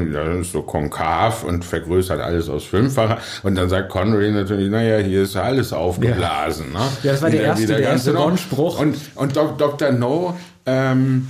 [0.47, 3.19] ist so konkav und vergrößert alles aus Fünffacher.
[3.43, 6.73] Und dann sagt Connery natürlich, naja, hier ist alles aufgeblasen.
[6.73, 6.79] Ne?
[7.03, 8.13] Ja, das war der erste- der ganze erste.
[8.13, 8.79] Bond-Spruch.
[8.81, 9.91] Und, und Doc, Dr.
[9.93, 11.29] No, ähm,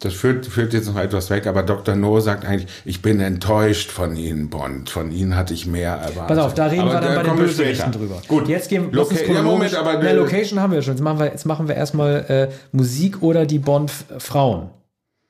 [0.00, 1.96] das führt, führt jetzt noch etwas weg, aber Dr.
[1.96, 4.90] No sagt eigentlich, ich bin enttäuscht von Ihnen, Bond.
[4.90, 6.26] Von Ihnen hatte ich mehr erwartet.
[6.28, 8.22] pass auf, da reden aber wir dann da bei den wir Bösewichten drüber.
[8.28, 10.94] Gut, jetzt gehen Loca uns ja, Moment, aber Na, Location haben wir schon.
[10.94, 14.70] Jetzt machen wir, jetzt machen wir erstmal äh, Musik oder die Bond-Frauen.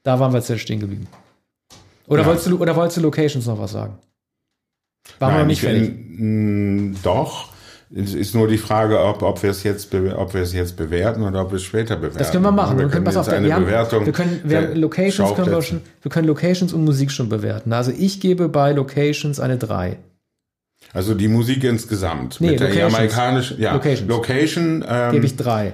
[0.03, 1.07] Da waren wir jetzt stehen geblieben.
[2.09, 2.29] Oder, Ja.
[2.29, 3.99] wolltest du, oder wolltest du Locations noch was sagen?
[5.19, 5.95] Waren wir noch nicht ich fertig?
[6.19, 7.49] bin, mh, doch.
[7.95, 11.23] Es ist nur die Frage, ob, ob wir es jetzt, ob wir es jetzt bewerten
[11.23, 12.19] oder ob wir es später bewerten.
[12.19, 12.79] Das können wir machen.
[12.79, 15.51] Wir, können, pass auf, eine wir, haben, Bewertung wir können, wir der haben Locations können
[15.53, 17.73] wir schon, wir können Locations und Musik schon bewerten.
[17.73, 19.99] Also ich gebe bei Locations eine 3.
[20.93, 22.41] Also die Musik insgesamt.
[22.41, 22.93] Nee, mit der Locations.
[22.93, 24.09] jamaikanischen, ja, Locations.
[24.09, 25.73] Location, ähm, Gebe ich 3.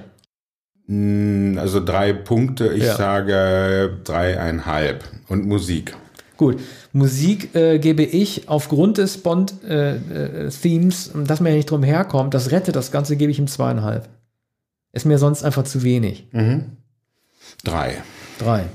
[0.87, 2.67] mh, also drei Punkte.
[2.73, 2.95] Ich Ja.
[2.95, 5.03] sage dreieinhalb.
[5.29, 5.95] Und Musik.
[6.43, 6.59] Gut,
[6.91, 12.33] Musik äh, gebe ich aufgrund des Bond-Themes, äh, äh, dass man ja nicht drum herkommt,
[12.33, 14.09] das rettet das Ganze, gebe ich ihm zweieinhalb.
[14.91, 16.27] Ist mir sonst einfach zu wenig.
[17.63, 17.97] Drei.
[18.39, 18.65] Drei.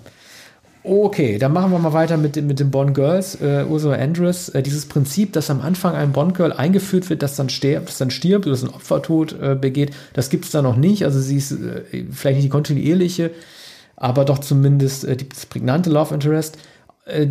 [0.82, 3.34] Okay, dann machen wir mal weiter mit, den- mit den Bond Girls.
[3.42, 7.36] Äh, Ursula Andress, äh, dieses Prinzip, dass am Anfang ein Bond Girl eingeführt wird, das
[7.36, 10.62] dann stirbt, das dann stirbt oder das ein Opfertod äh, begeht, das gibt es da
[10.62, 11.04] noch nicht.
[11.04, 13.32] Also sie ist äh, vielleicht nicht die kontinuierliche,
[13.96, 16.56] aber doch zumindest äh, die das prägnante Love Interest.
[17.08, 17.26] Äh,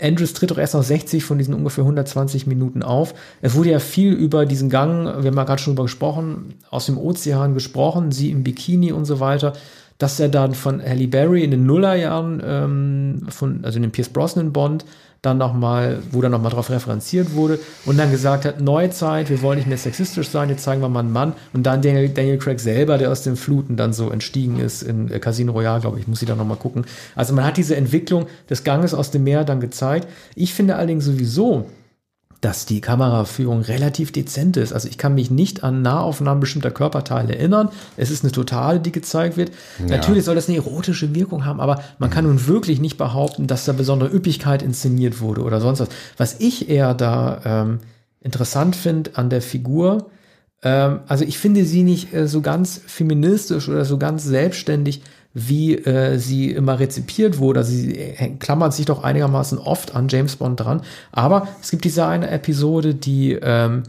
[0.00, 3.14] Andrews tritt doch erst nach 60 von diesen ungefähr 120 Minuten auf.
[3.42, 6.86] Es wurde ja viel über diesen Gang, wir haben ja gerade schon drüber gesprochen, aus
[6.86, 9.52] dem Ozean gesprochen, sie im Bikini und so weiter,
[9.98, 14.08] dass er dann von Halle Berry in den Nullerjahren, ähm, von, also in dem Pierce
[14.08, 14.84] Brosnan Bond,
[15.22, 19.58] dann nochmal, wo dann nochmal drauf referenziert wurde und dann gesagt hat, Neuzeit, wir wollen
[19.58, 22.60] nicht mehr sexistisch sein, jetzt zeigen wir mal einen Mann und dann Daniel, Daniel Craig
[22.60, 26.06] selber, der aus den Fluten dann so entstiegen ist in äh, Casino Royale, glaube ich,
[26.06, 26.84] muss ich da nochmal gucken.
[27.16, 30.06] Also man hat diese Entwicklung des Ganges aus dem Meer dann gezeigt.
[30.36, 31.66] Ich finde allerdings sowieso,
[32.40, 34.72] dass die Kameraführung relativ dezent ist.
[34.72, 37.70] Also ich kann mich nicht an Nahaufnahmen bestimmter Körperteile erinnern.
[37.96, 39.50] Es ist eine totale, die gezeigt wird.
[39.78, 43.64] Natürlich soll das eine erotische Wirkung haben, aber man kann nun wirklich nicht behaupten, dass
[43.64, 45.88] da besondere Üppigkeit inszeniert wurde oder sonst was.
[46.16, 47.80] Was ich eher da ähm,
[48.20, 50.06] interessant finde an der Figur,
[50.62, 55.02] ähm, also ich finde sie nicht äh, so ganz feministisch oder so ganz selbstständig,
[55.46, 57.60] wie äh, sie immer rezipiert wurde.
[57.60, 60.82] Also sie äh, klammert sich doch einigermaßen oft an James Bond dran.
[61.12, 63.84] Aber es gibt diese eine Episode, die, ähm,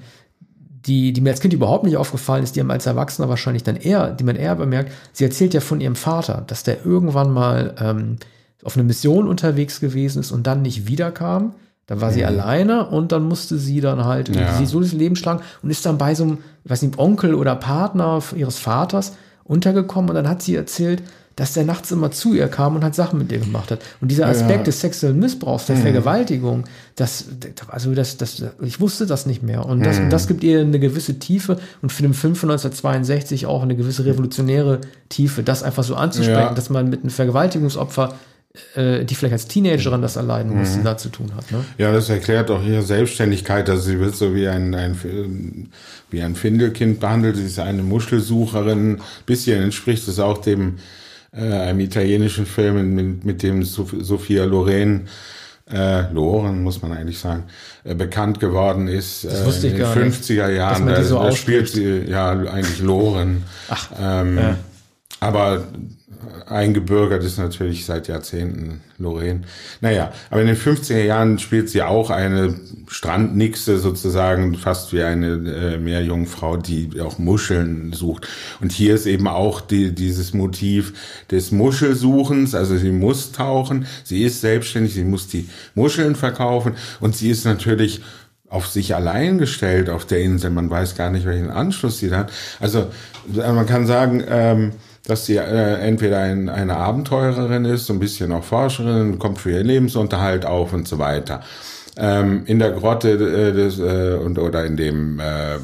[0.86, 3.76] die, die mir als Kind überhaupt nicht aufgefallen ist, die einem als Erwachsener wahrscheinlich dann
[3.76, 4.92] eher, die man eher bemerkt.
[5.12, 8.18] Sie erzählt ja von ihrem Vater, dass der irgendwann mal ähm,
[8.64, 11.54] auf eine Mission unterwegs gewesen ist und dann nicht wiederkam.
[11.88, 14.54] Dann war sie alleine und dann musste sie dann halt Ja.
[14.56, 17.34] sie so das Leben schlagen und ist dann bei so einem, ich weiß nicht, Onkel
[17.34, 21.02] oder Partner ihres Vaters untergekommen und dann hat sie erzählt,
[21.40, 23.80] dass der nachts immer zu ihr kam und hat Sachen mit ihr gemacht hat.
[24.02, 24.58] Und dieser Aspekt Ja.
[24.58, 24.64] Mhm.
[24.66, 27.26] des sexuellen Missbrauchs, der Vergewaltigung, das,
[27.70, 29.66] also das, das, ich wusste das nicht mehr.
[29.66, 30.06] Und das, Mhm.
[30.06, 33.76] und das gibt ihr eine gewisse Tiefe und für den Film von 1962 auch eine
[33.76, 36.54] gewisse revolutionäre Tiefe, das einfach so anzusprechen, Ja.
[36.54, 38.14] dass man mit einem Vergewaltigungsopfer,
[38.76, 40.84] äh, die vielleicht als Teenagerin das erleiden musste, Mhm.
[40.84, 41.52] da zu tun hat.
[41.52, 41.64] Ne?
[41.78, 43.70] Ja, das erklärt auch ihre Selbstständigkeit.
[43.70, 45.70] Also sie wird so wie ein, ein,
[46.10, 47.38] wie ein Findelkind behandelt.
[47.38, 49.00] Sie ist eine Muschelsucherin.
[49.26, 50.76] Bisschen entspricht es auch dem
[51.32, 55.08] äh, einem italienischen Film, mit, mit dem Sophia Loren
[55.72, 57.44] äh, Loren, muss man eigentlich sagen,
[57.84, 60.88] äh, bekannt geworden ist äh, in den gar nicht, 50er Jahren.
[60.88, 63.44] Da, so da spielt sie ja eigentlich Loren.
[63.70, 64.58] Ach, ähm, ja.
[65.20, 65.68] Aber
[66.48, 69.42] eingebürgert ist natürlich seit Jahrzehnten Lorraine.
[69.82, 75.28] Naja, aber in den 50er Jahren spielt sie auch eine Strandnixe sozusagen, fast wie eine
[75.28, 78.28] äh, Meerjungfrau, die auch Muscheln sucht.
[78.60, 84.24] Und hier ist eben auch die, dieses Motiv des Muschelsuchens, also sie muss tauchen, sie
[84.24, 88.02] ist selbstständig, sie muss die Muscheln verkaufen und sie ist natürlich
[88.50, 90.50] auf sich allein gestellt auf der Insel.
[90.50, 92.32] Man weiß gar nicht, welchen Anschluss sie da hat.
[92.60, 92.88] Also
[93.28, 94.72] man kann sagen, ähm,
[95.06, 99.52] dass sie äh, entweder ein, eine Abenteurerin ist, so ein bisschen auch Forscherin, kommt für
[99.52, 101.42] ihr Lebensunterhalt auf und so weiter.
[101.98, 105.58] Ähm, in der Grotte äh, des, äh, und, oder in dem äh,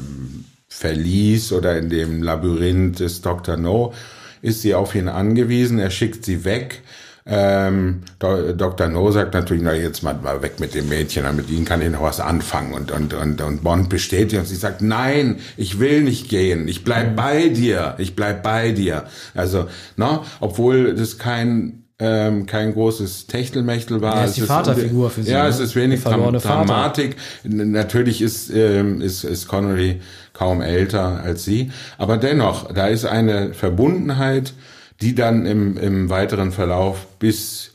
[0.68, 3.56] Verlies oder in dem Labyrinth des Dr.
[3.56, 3.94] No
[4.42, 5.78] ist sie auf ihn angewiesen.
[5.78, 6.82] Er schickt sie weg.
[7.28, 8.86] Ähm, Do Dr.
[8.88, 11.90] No sagt natürlich, na jetzt mal, mal weg mit dem Mädchen, mit ihnen kann ich
[11.90, 12.72] noch was anfangen.
[12.72, 16.84] Und, und, und, und Bond bestätigt und sie sagt, nein, ich will nicht gehen, ich
[16.84, 19.04] bleib bei dir, ich bleib bei dir.
[19.34, 24.16] Also, na, obwohl das kein ähm, kein großes Techtelmechtel war.
[24.16, 25.48] Er ist Es die Vaterfigur für sie, Ja, ne?
[25.48, 26.38] es ist wenig Dram Vater.
[26.40, 27.16] Dramatik.
[27.42, 30.02] N- Natürlich ist, ähm, ist, ist Connery
[30.34, 31.70] kaum älter als sie.
[31.96, 34.52] Aber dennoch, da ist eine Verbundenheit,
[35.00, 37.74] die dann im, im weiteren Verlauf bis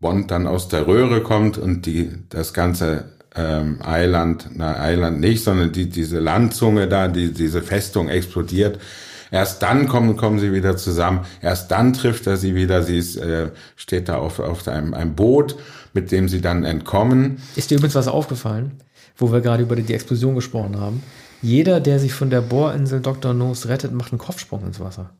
[0.00, 5.42] Bond dann aus der Röhre kommt und die das ganze ähm, Eiland, na Eiland nicht,
[5.42, 8.78] sondern die, diese Landzunge da, die, diese Festung explodiert.
[9.30, 11.24] Erst dann kommen, kommen sie wieder zusammen.
[11.40, 12.82] Erst dann trifft er sie wieder.
[12.82, 15.56] Sie ist, äh, steht da auf, auf einem, einem Boot,
[15.92, 17.38] mit dem sie dann entkommen.
[17.56, 18.80] Ist dir übrigens was aufgefallen,
[19.16, 21.02] wo wir gerade über die, die Explosion gesprochen haben?
[21.42, 23.34] Jeder, der sich von der Bohrinsel Dr.
[23.34, 25.10] Noos rettet, macht einen Kopfsprung ins Wasser.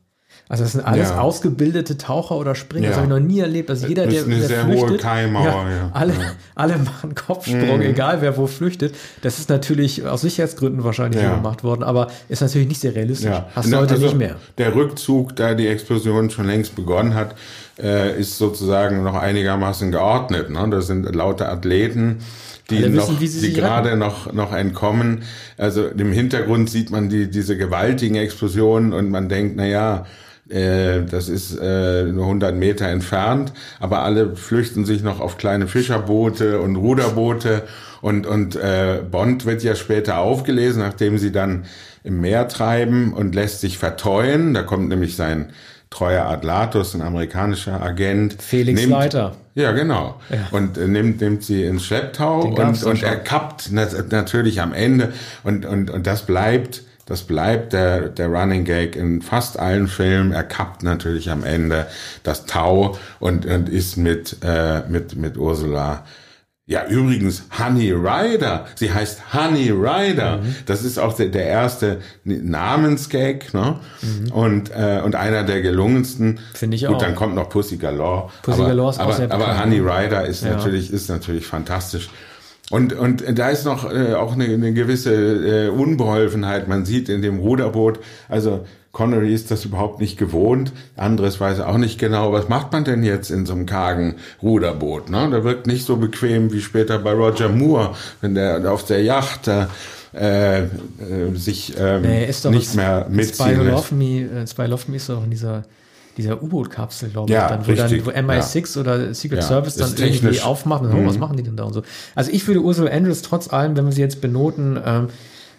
[0.47, 1.19] Also das sind alles Ja.
[1.21, 2.87] ausgebildete Taucher oder Springer.
[2.89, 3.03] Das Ja.
[3.03, 3.69] habe ich noch nie erlebt.
[3.69, 5.89] Also jeder, Das der, ist eine der sehr flüchtet, hohe Keimauer, ja.
[5.91, 6.19] alle, Ja.
[6.53, 8.93] alle machen Kopfsprung, egal wer wo flüchtet.
[9.23, 13.31] Das ist natürlich aus Sicherheitsgründen wahrscheinlich so gemacht worden, aber ist natürlich nicht sehr realistisch.
[13.55, 14.35] Hast du heute also nicht mehr.
[14.59, 17.33] Der Rückzug, da die Explosion schon längst begonnen hat,
[17.81, 20.51] äh, ist sozusagen noch einigermaßen geordnet.
[20.51, 20.67] Ne?
[20.69, 22.19] Da sind lauter Athleten,
[22.69, 25.23] die Alle wissen, noch, wie sie die gerade noch noch entkommen.
[25.57, 30.03] Also im Hintergrund sieht man die diese gewaltigen Explosionen und man denkt, na ja, Äh,
[30.47, 36.59] das ist äh, nur 100 Meter entfernt, aber alle flüchten sich noch auf kleine Fischerboote
[36.59, 37.63] und Ruderboote
[38.01, 41.65] und, und äh, Bond wird ja später aufgelesen, nachdem sie dann
[42.03, 44.53] im Meer treiben und lässt sich verteuen.
[44.53, 45.49] Da kommt nämlich sein
[45.89, 48.35] treuer Adlatus, ein amerikanischer Agent.
[48.41, 49.35] Felix nimmt, Leiter.
[49.55, 50.19] Ja, genau.
[50.29, 50.47] Ja.
[50.51, 55.13] Und äh, nimmt, nimmt sie ins Schlepptau und, und er kappt na- natürlich am Ende.
[55.43, 60.31] Und, und, und das bleibt, das bleibt der, der Running Gag in fast allen Filmen.
[60.31, 61.87] Er kappt natürlich am Ende
[62.23, 66.03] das Tau und, und ist mit, äh, mit, mit Ursula
[66.67, 68.65] ja, übrigens, Honey Rider.
[68.73, 70.37] Sie heißt Honey Rider.
[70.37, 70.55] Mhm.
[70.65, 73.79] Das ist auch der, der erste Namensgag, ne?
[74.33, 76.27] Und, äh, und einer der gelungensten.
[76.27, 76.39] Mhm.
[76.55, 76.99] Finde ich Gut, auch.
[76.99, 78.31] dann kommt noch Pussy Galore.
[78.41, 79.91] Pussy aber, Galore ist auch aber, sehr aber bekannt, Honey ne?
[79.91, 80.55] Rider ist Ja.
[80.55, 82.09] natürlich, ist natürlich fantastisch.
[82.71, 86.67] Und, und da ist noch äh, auch eine, eine gewisse äh, Unbeholfenheit.
[86.67, 90.71] Man sieht in dem Ruderboot, also Connery ist das überhaupt nicht gewohnt.
[90.95, 95.09] Anderes weiß auch nicht genau, was macht man denn jetzt in so einem kargen Ruderboot.
[95.09, 95.29] Ne?
[95.29, 99.49] Der wirkt nicht so bequem wie später bei Roger Moore, wenn der auf der Yacht
[99.49, 99.65] äh,
[100.17, 100.67] äh,
[101.35, 103.91] sich ähm, Nee, nicht mehr Spy mitziehen Who lässt.
[103.91, 105.65] Me, äh, Spy Love Me ist doch in dieser
[106.17, 109.75] dieser U-Boot-Kapsel, glaube ich, Ja, dann, wo, richtig, dann, wo MI6 oder Secret Ja, Service
[109.75, 111.83] dann irgendwie technisch- aufmacht und oh, was machen die denn da und so.
[112.15, 115.07] Also ich würde Ursula Andrews trotz allem, wenn wir sie jetzt benoten, ähm,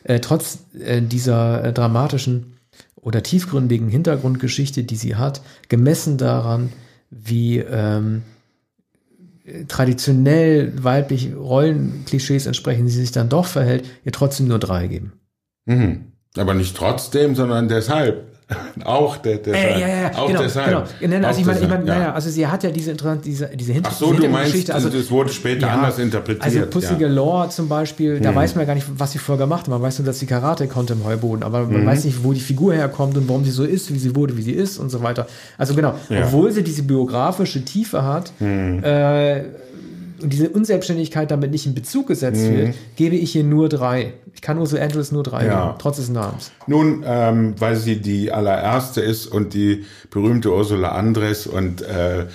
[0.05, 2.55] äh, trotz äh, dieser äh, dramatischen
[2.97, 6.73] oder tiefgründigen Hintergrundgeschichte, die sie hat, gemessen daran,
[7.11, 8.23] wie ähm,
[9.45, 15.13] äh, traditionell weiblich Rollenklischees entsprechend sie sich dann doch verhält, ihr trotzdem nur drei geben.
[15.67, 16.13] Mhm.
[16.37, 18.36] Aber nicht trotzdem, sondern deshalb.
[18.85, 19.77] auch der, deshalb.
[19.77, 20.67] Äh, ja, ja, auch genau, deshalb.
[21.01, 21.17] genau.
[21.17, 23.73] Also Auch ich meine, ich meine, naja, also sie hat ja diese interessante, diese, diese
[23.73, 26.45] Hinter Ach so, du meinst, Hintergrundgeschichte, also, das wurde später anders interpretiert.
[26.45, 26.93] Also Pussy ja.
[26.93, 26.99] Hm.
[27.01, 29.69] Galore zum Beispiel, da weiß man ja gar nicht, was sie vorher gemacht hat.
[29.69, 31.87] Man weiß nur, dass sie Karate konnte im Heuboden, aber man Mhm.
[31.87, 34.43] weiß nicht, wo die Figur herkommt und warum sie so ist, wie sie wurde, wie
[34.43, 35.27] sie ist und so weiter.
[35.59, 36.19] Also genau, Ja.
[36.19, 36.25] Hm.
[36.27, 39.43] obwohl sie diese biografische Tiefe hat, äh,
[40.23, 44.15] und diese Unselbstständigkeit damit nicht in Bezug gesetzt wird, gebe ich ihr nur drei.
[44.35, 45.49] Ich kann Ursula Andrews nur drei Mhm.
[45.51, 45.67] Ja.
[45.67, 46.51] geben, trotz des Namens.
[46.67, 52.27] Nun, ähm, weil sie die allererste ist und die berühmte Ursula Andres und äh,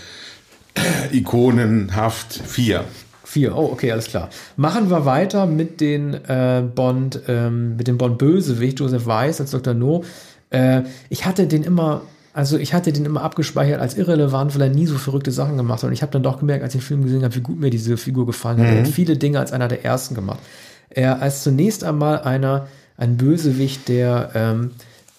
[1.12, 2.84] ikonenhaft vier.
[3.24, 4.30] Vier, oh, okay, alles klar.
[4.58, 9.74] Machen wir weiter mit den äh, Bond, ähm, mit dem Bond-Bösewicht, Joseph Weiss als Dr.
[9.74, 10.04] No.
[10.50, 12.02] Äh, ich hatte den immer,
[12.34, 15.84] also ich hatte den immer abgespeichert als irrelevant, weil er nie so verrückte Sachen gemacht
[15.84, 15.88] hat.
[15.88, 17.70] Und ich habe dann doch gemerkt, als ich den Film gesehen habe, wie gut mir
[17.70, 18.68] diese Figur gefallen hat.
[18.68, 20.40] Er hat viele Dinge als einer der ersten gemacht.
[20.90, 22.68] Er als zunächst einmal einer,
[22.98, 24.72] ein Bösewicht, der ähm,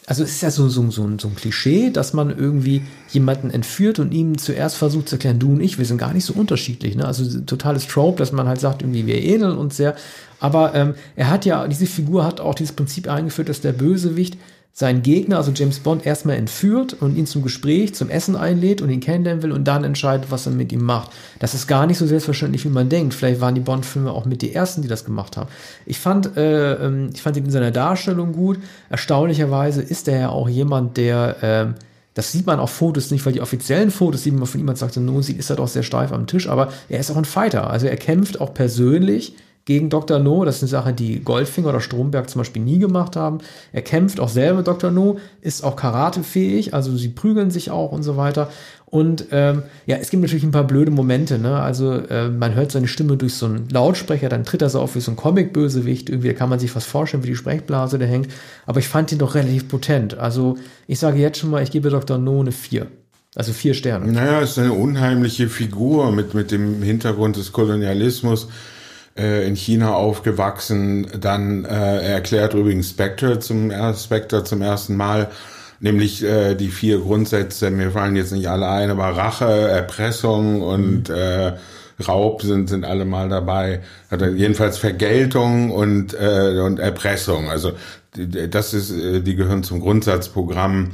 [0.06, 3.50] also es ist ja so, so, so, ein- so ein Klischee, dass man irgendwie jemanden
[3.50, 6.32] entführt und ihm zuerst versucht zu erklären, du und ich, wir sind gar nicht so
[6.32, 6.96] unterschiedlich.
[6.96, 7.06] Ne?
[7.06, 9.94] Also totales Trope, dass man halt sagt, irgendwie wir ähneln uns sehr.
[10.40, 14.36] Aber ähm, er hat ja, diese Figur hat auch dieses Prinzip eingeführt, dass der Bösewicht
[14.74, 18.88] seinen Gegner, also James Bond, erstmal entführt und ihn zum Gespräch, zum Essen einlädt und
[18.88, 21.10] ihn kennenlernen will und dann entscheidet, was er mit ihm macht.
[21.40, 23.12] Das ist gar nicht so selbstverständlich, wie man denkt.
[23.12, 25.50] Vielleicht waren die Bond-Filme auch mit die ersten, die das gemacht haben.
[25.84, 28.58] Ich fand, äh, ähm, ich fand ihn in seiner Darstellung gut.
[28.88, 31.74] Erstaunlicherweise ist er ja auch jemand, der, ähm,
[32.14, 34.96] das sieht man auf Fotos nicht, weil die offiziellen Fotos, die man von ihm sagt,
[34.96, 37.68] nun sieht, ist er doch sehr steif am Tisch, aber er ist auch ein Fighter.
[37.68, 40.18] Also er kämpft auch persönlich gegen Dr.
[40.18, 40.44] No.
[40.44, 43.38] Das ist eine Sache, die Goldfinger oder Stromberg zum Beispiel nie gemacht haben.
[43.72, 44.90] Er kämpft auch selber mit Dr.
[44.90, 48.48] No, ist auch karatefähig, also sie prügeln sich auch und so weiter.
[48.92, 51.38] Und ähm, ja, es gibt natürlich ein paar blöde Momente.
[51.38, 51.58] Ne?
[51.58, 54.94] Also äh, man hört seine Stimme durch so einen Lautsprecher, dann tritt er so auf
[54.96, 56.10] wie so ein Comic-Bösewicht.
[56.10, 58.28] Irgendwie da kann man sich was vorstellen, wie die Sprechblase der hängt.
[58.66, 60.18] Aber ich fand ihn doch relativ potent.
[60.18, 62.18] Also ich sage jetzt schon mal, ich gebe Dr.
[62.18, 62.86] No eine 4.
[63.34, 64.12] Also vier Sterne.
[64.12, 68.48] Naja, ist eine unheimliche Figur mit, mit dem Hintergrund des Kolonialismus
[69.16, 71.06] äh, in China aufgewachsen.
[71.20, 75.30] Dann äh, er erklärt übrigens Spectre zum, Spectre zum ersten Mal,
[75.80, 81.10] nämlich äh, die vier Grundsätze, mir fallen jetzt nicht alle ein, aber Rache, Erpressung und
[81.10, 81.52] äh,
[82.06, 83.80] Raub sind, sind alle mal dabei.
[84.10, 87.48] Hat er jedenfalls Vergeltung und, äh, und Erpressung.
[87.50, 87.72] Also
[88.14, 90.92] das ist, äh, die gehören zum Grundsatzprogramm.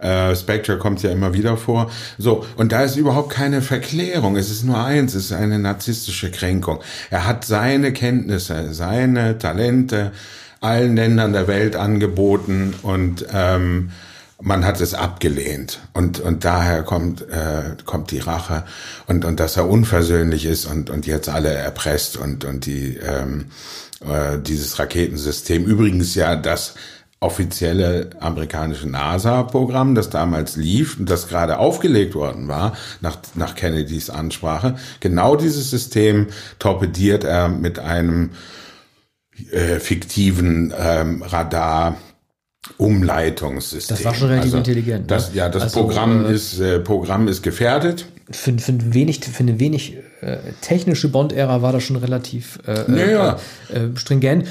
[0.00, 1.90] Äh, Spectre kommt ja immer wieder vor.
[2.18, 4.36] So, und da ist überhaupt keine Verklärung.
[4.36, 6.80] Es ist nur eins, es ist eine narzisstische Kränkung.
[7.10, 10.12] Er hat seine Kenntnisse, seine Talente
[10.60, 13.90] allen Ländern der Welt angeboten und ähm,
[14.42, 18.64] man hat es abgelehnt und und daher kommt äh, kommt die Rache
[19.06, 23.46] und und dass er unversöhnlich ist und und jetzt alle erpresst und und die ähm,
[24.00, 26.74] äh, dieses Raketensystem übrigens ja das
[27.20, 34.08] offizielle amerikanische NASA-Programm, das damals lief und das gerade aufgelegt worden war nach, nach Kennedys
[34.08, 34.76] Ansprache.
[35.00, 36.28] Genau dieses System
[36.58, 38.30] torpediert er mit einem
[39.52, 41.96] äh, fiktiven ähm, Radar
[42.78, 43.96] Umleitungssystem.
[43.96, 45.36] Das war schon relativ intelligent, Das, ne?
[45.36, 48.06] Ja, das Also, Programm, äh, ist, äh, Programm ist gefährdet.
[48.30, 52.90] für, für, ein wenig, für eine wenig äh, technische Bond-Ära war das schon relativ äh,
[52.90, 53.38] Ja, ja.
[53.72, 54.46] Äh, äh, stringent.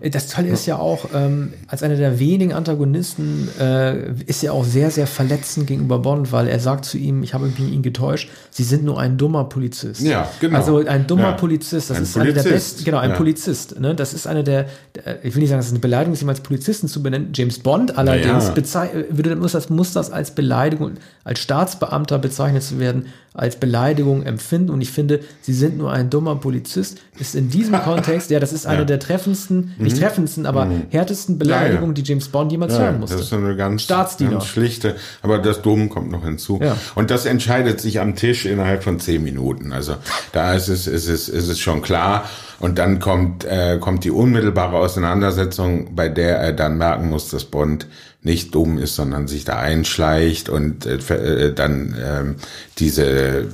[0.00, 4.52] Äh, Das Tolle ist ja auch, ähm, als einer der wenigen Antagonisten äh, ist er
[4.52, 7.82] auch sehr, sehr verletzend gegenüber Bond, weil er sagt zu ihm, ich habe mich ihn
[7.82, 10.00] getäuscht, Sie sind nur ein dummer Polizist.
[10.02, 10.56] Ja, genau.
[10.58, 11.32] Also ein dummer Ja.
[11.32, 12.74] Polizist, das Ein ist eine der Polizist.
[12.76, 13.16] besten, genau, ein Ja.
[13.16, 13.80] Polizist.
[13.80, 13.94] Ne?
[13.94, 16.40] Das ist eine der, der, ich will nicht sagen, das ist eine Beleidigung, sich als
[16.40, 17.30] Polizisten zu benennen.
[17.34, 18.88] James Bond allerdings Ja.
[19.10, 20.92] würde, muss, das, muss das als Beleidigung,
[21.24, 24.70] als Staatsbeamter bezeichnet zu werden, als Beleidigung empfinden.
[24.70, 28.52] Und ich finde, sie sind nur ein dummer Polizist, ist in diesem Kontext, ja, das
[28.52, 28.82] ist eine Ja.
[28.84, 28.86] Mhm.
[28.88, 33.16] der treffendsten, nicht treffendsten, aber härtesten Beleidigungen, die James Bond jemals hören musste.
[33.16, 34.32] Das ist eine ganz, Staatsdiener.
[34.32, 36.60] ganz schlichte, aber das Dumm kommt noch hinzu.
[36.62, 36.76] Ja.
[36.94, 39.72] Und das entscheidet sich am Tisch innerhalb von zehn Minuten.
[39.72, 39.96] Also
[40.32, 42.24] da ist es, ist es, ist es schon klar.
[42.62, 47.44] Und dann kommt, äh, kommt die unmittelbare Auseinandersetzung, bei der er dann merken muss, dass
[47.44, 47.88] Bond
[48.22, 52.36] nicht dumm ist, sondern sich da einschleicht und äh, äh, dann ähm,
[52.78, 53.46] diese äh,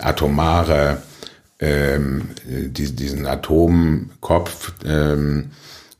[0.00, 1.02] atomare
[1.60, 5.50] ähm, die, diesen Atomkopf, ähm,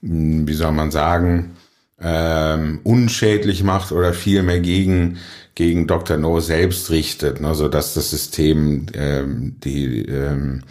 [0.01, 1.57] wie soll man sagen,
[2.01, 5.19] ähm, unschädlich macht oder vielmehr gegen
[5.55, 6.17] gegen Dr.
[6.17, 10.63] No selbst richtet, ne, so dass das System ähm, die ähm,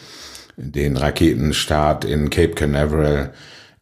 [0.58, 3.32] den Raketenstart in Cape Canaveral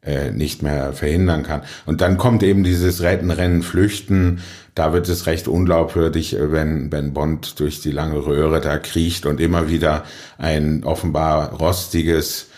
[0.05, 1.61] äh, nicht mehr verhindern kann.
[1.85, 4.41] Und dann kommt eben dieses Retten, Rennen, Flüchten.
[4.75, 9.25] Da wird es recht unglaubwürdig, äh, wenn, wenn Bond durch die lange Röhre da kriecht
[9.25, 10.03] und immer wieder
[10.37, 12.49] ein offenbar rostiges,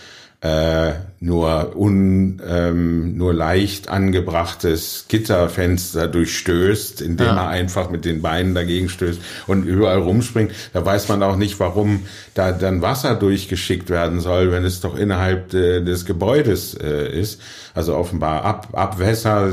[0.41, 7.35] äh, nur un, ähm, nur leicht angebrachtes Gitterfenster durchstößt, indem Ja.
[7.35, 10.51] er einfach mit den Beinen dagegen stößt und überall rumspringt.
[10.73, 14.97] Da weiß man auch nicht, warum da dann Wasser durchgeschickt werden soll, wenn es doch
[14.97, 17.41] innerhalb äh, des Gebäudes äh, ist.
[17.73, 19.51] Also offenbar Ab Abwässer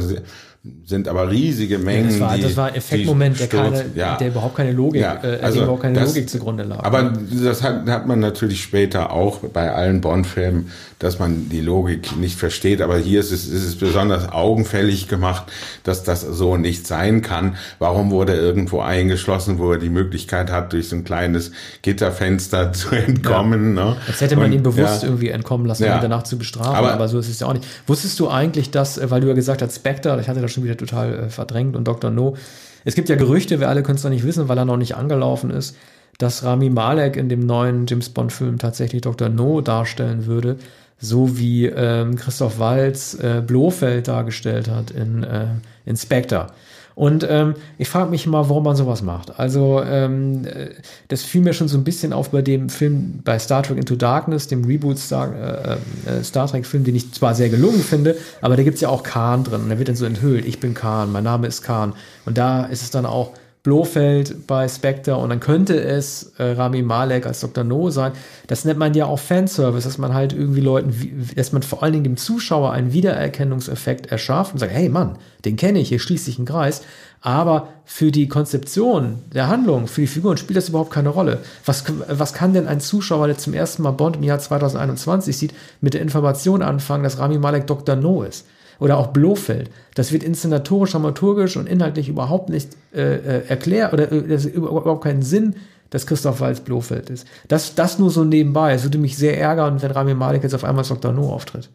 [0.85, 2.09] sind aber riesige Mengen.
[2.11, 3.85] Das war, die, das war ein Effektmoment, der, keine.
[3.97, 4.17] Ja.
[4.17, 6.85] der überhaupt keine Logik, Ja, äh, also überhaupt keine das- Logik zugrunde lag.
[6.85, 10.71] Aber das hat, hat man natürlich später auch bei allen Bond-Filmen,
[11.01, 12.81] dass man die Logik nicht versteht.
[12.81, 15.51] Aber hier ist es, ist es besonders augenfällig gemacht,
[15.83, 17.57] dass das so nicht sein kann.
[17.81, 21.51] Warum wurde er irgendwo eingeschlossen, wo er die Möglichkeit hat, durch so ein kleines
[21.83, 23.75] Gitterfenster zu entkommen?
[23.75, 23.97] Ne?
[24.07, 25.97] Als hätte man Und, ihn bewusst ja, irgendwie entkommen lassen, um Ja.
[25.97, 27.67] ihn danach zu bestrafen, Aber- aber, so ist es ja auch nicht.
[27.89, 30.65] Wusstest du eigentlich, dass, äh, weil du ja gesagt hast, Spectre, ich hatte das schon
[30.65, 32.11] wieder total äh, verdrängt und Dr.
[32.11, 32.37] No,
[32.85, 34.97] es gibt ja Gerüchte, wir alle können es noch nicht wissen, weil er noch nicht
[34.97, 35.77] angelaufen ist,
[36.19, 39.29] dass Rami Malek in dem neuen James Bond-Film tatsächlich Dr.
[39.29, 40.57] No darstellen würde,
[40.99, 45.47] so wie ähm, Christoph Waltz äh, Blofeld dargestellt hat in, äh,
[45.85, 46.49] in Spectre.
[46.95, 49.39] Und ähm, ich frage mich mal, warum man sowas macht.
[49.39, 50.71] Also ähm, äh,
[51.09, 53.97] das fiel mir schon so ein bisschen auf bei dem Film bei Star Trek Into
[53.97, 58.17] Darkness, dem Reboot Star, äh, äh, Star Trek Film, den ich zwar sehr gelungen finde,
[58.41, 60.75] aber da gibt's ja auch Khan drin und der wird dann so enthüllt, ich bin
[60.75, 61.95] Khan, mein Name ist Khan.
[62.25, 66.83] Und da ist es dann auch Blofeld bei Spectre und dann könnte es äh, Rami
[66.83, 67.63] Malek als Dr.
[67.63, 68.11] No sein.
[68.49, 71.93] Das nennt man ja auch Fanservice, dass man halt irgendwie Leuten, dass man vor allen
[71.93, 76.25] Dingen dem Zuschauer einen Wiedererkennungseffekt erschafft und sagt, hey Mann, den kenne ich, hier schließt
[76.25, 76.83] sich ein Kreis.
[77.21, 81.39] Aber für die Konzeption der Handlung, für die Figuren spielt das überhaupt keine Rolle.
[81.65, 85.55] Was, was kann denn ein Zuschauer, der zum ersten Mal Bond im Jahr 2021 sieht,
[85.81, 87.95] mit der Information anfangen, dass Rami Malek Dr.
[87.95, 88.45] No ist?
[88.83, 89.71] Oder auch Blofeld.
[89.95, 95.05] Das wird inszenatorisch, dramaturgisch und inhaltlich überhaupt nicht äh, äh, erklärt oder äh, das überhaupt
[95.05, 95.57] keinen Sinn,
[95.91, 97.27] dass Christoph Waltz Blofeld ist.
[97.49, 98.73] Das, das nur so nebenbei.
[98.73, 101.13] Es würde mich sehr ärgern, wenn Rami Malek jetzt auf einmal als Dr.
[101.13, 101.69] No auftritt.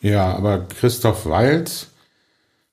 [0.00, 1.89] Ja, aber Christoph Waltz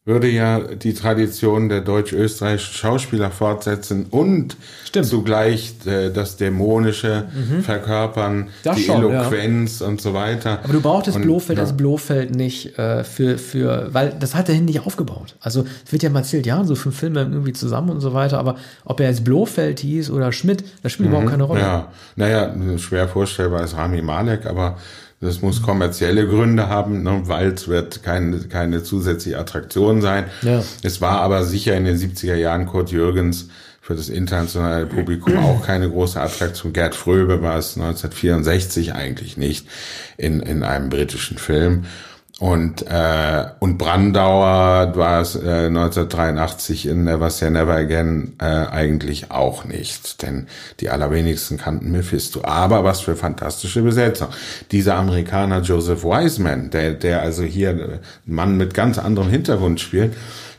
[0.07, 5.05] würde ja die Tradition der deutsch-österreichischen Schauspieler fortsetzen und Stimmt.
[5.05, 7.25] zugleich äh, das Dämonische
[7.61, 9.21] verkörpern, Das die schon, ja.
[9.21, 10.59] Eloquenz und so weiter.
[10.63, 11.65] Aber du brauchtest Und, Blofeld ja.
[11.65, 15.35] als Blofeld nicht äh, für, für, weil das hat er hin nicht aufgebaut.
[15.41, 18.39] Also es wird ja mal erzählt, ja, so fünf Filme irgendwie zusammen und so weiter,
[18.39, 21.59] aber ob er jetzt Blofeld hieß oder Schmidt, das spielt überhaupt keine Rolle.
[21.59, 21.65] Mhm.
[21.65, 24.77] Ja, naja, schwer vorstellbar ist Rami Malek, aber
[25.19, 27.01] das muss kommerzielle Gründe haben.
[27.03, 27.23] Ne?
[27.25, 30.25] Walz wird keine, keine zusätzliche Attraktion sein.
[30.43, 30.63] Ja.
[30.83, 33.49] Es war aber sicher in den 70er Jahren Kurt Jürgens
[33.81, 36.73] für das internationale Publikum auch keine große Attraktion.
[36.73, 39.67] Gerd Fröbe war es 1964 eigentlich nicht
[40.17, 41.85] in, in einem britischen Film.
[42.39, 49.31] Und, äh, und Brandauer war es äh, 1983 in Never Say Never Again äh, eigentlich
[49.31, 50.45] auch nicht, denn
[50.79, 52.43] die allerwenigsten kannten Mephisto.
[52.43, 54.27] Aber was für fantastische Besetzung.
[54.71, 60.13] Dieser Amerikaner Joseph Wiseman, der, der also hier ein Mann mit ganz anderem Hintergrund spielt,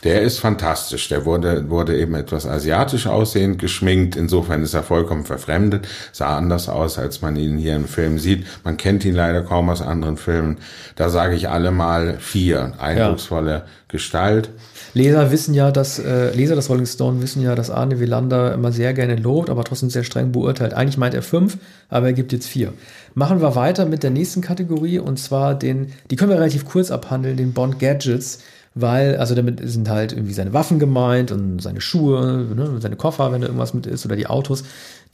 [0.05, 1.09] Der ist fantastisch.
[1.09, 4.17] Der wurde, wurde eben etwas asiatisch aussehend geschminkt.
[4.17, 5.89] Insofern ist er vollkommen verfremdet.
[6.13, 8.47] Sah anders aus, als man ihn hier im Film sieht.
[8.65, 10.59] Man kennt ihn leider kaum aus anderen Filmen.
[10.95, 12.75] Da sage ich alle mal vier.
[12.79, 13.65] Eindrucksvolle ja.
[13.89, 14.51] Gestalt.
[14.95, 18.71] Leser wissen ja, dass äh, Leser des Rolling Stone wissen ja, dass Arne Wielander immer
[18.71, 20.75] sehr gerne lobt, aber trotzdem sehr streng beurteilt.
[20.75, 22.73] Eigentlich meint er fünf, aber er gibt jetzt vier.
[23.15, 26.91] Machen wir weiter mit der nächsten Kategorie und zwar den, die können wir relativ kurz
[26.91, 28.41] abhandeln, den Bond Gadgets
[28.75, 33.33] weil, also damit sind halt irgendwie seine Waffen gemeint und seine Schuhe, ne, seine Koffer,
[33.33, 34.65] wenn da irgendwas mit ist, oder die Autos.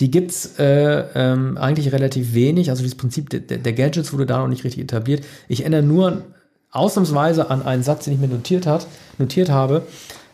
[0.01, 2.71] Die gibt's äh, ähm, eigentlich relativ wenig.
[2.71, 5.25] Also dieses Prinzip der, der, Gadgets wurde da noch nicht richtig etabliert.
[5.49, 6.23] Ich erinnere nur
[6.73, 8.87] ausnahmsweise an einen Satz, den ich mir notiert, hat,
[9.19, 9.83] notiert habe.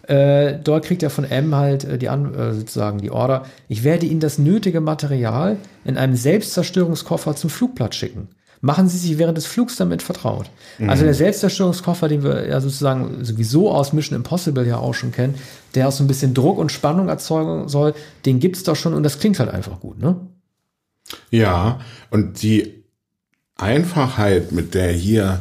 [0.04, 3.84] Äh, dort kriegt er von M halt äh, die an, äh, sozusagen die Order, ich
[3.84, 8.28] werde Ihnen das nötige Material in einem Selbstzerstörungskoffer zum Flugplatz schicken
[8.60, 10.50] machen Sie sich während des Flugs damit vertraut.
[10.78, 10.90] Mhm.
[10.90, 15.34] Also der Selbstzerstörungskoffer, den wir ja sozusagen sowieso aus Mission Impossible ja auch schon kennen,
[15.74, 17.94] der auch so ein bisschen Druck und Spannung erzeugen soll,
[18.26, 20.16] den gibt's doch schon und das klingt halt einfach gut, ne?
[21.30, 21.80] Ja,
[22.10, 22.84] und die
[23.56, 25.40] Einfachheit, mit der hier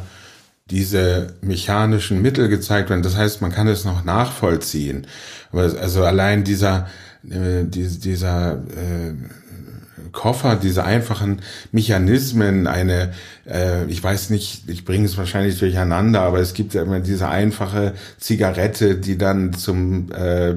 [0.70, 5.06] diese mechanischen Mittel gezeigt werden, das heißt, man kann es noch nachvollziehen.
[5.52, 6.88] Also allein dieser,
[7.28, 9.14] äh, dieser äh,
[10.12, 11.40] Koffer, diese einfachen
[11.72, 13.12] Mechanismen, eine,
[13.48, 17.28] äh, ich weiß nicht, ich bringe es wahrscheinlich durcheinander, aber es gibt ja immer diese
[17.28, 20.56] einfache Zigarette, die dann zum äh,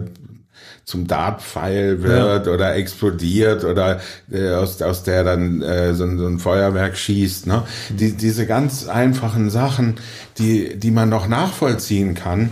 [0.86, 2.52] zum Dartpfeil wird ja.
[2.52, 4.02] oder explodiert oder
[4.32, 7.48] äh, aus, aus der dann äh, so, so ein Feuerwerk schießt.
[7.48, 7.64] Ne?
[7.90, 9.96] Die, diese ganz einfachen Sachen,
[10.38, 12.52] die, die man noch nachvollziehen kann,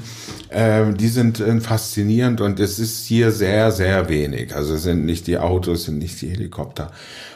[0.51, 4.55] äh, die sind äh, faszinierend und es ist hier sehr, sehr wenig.
[4.55, 6.91] Also es sind nicht die Autos, sind nicht die Helikopter.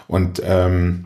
[0.08, 1.06] Und ähm,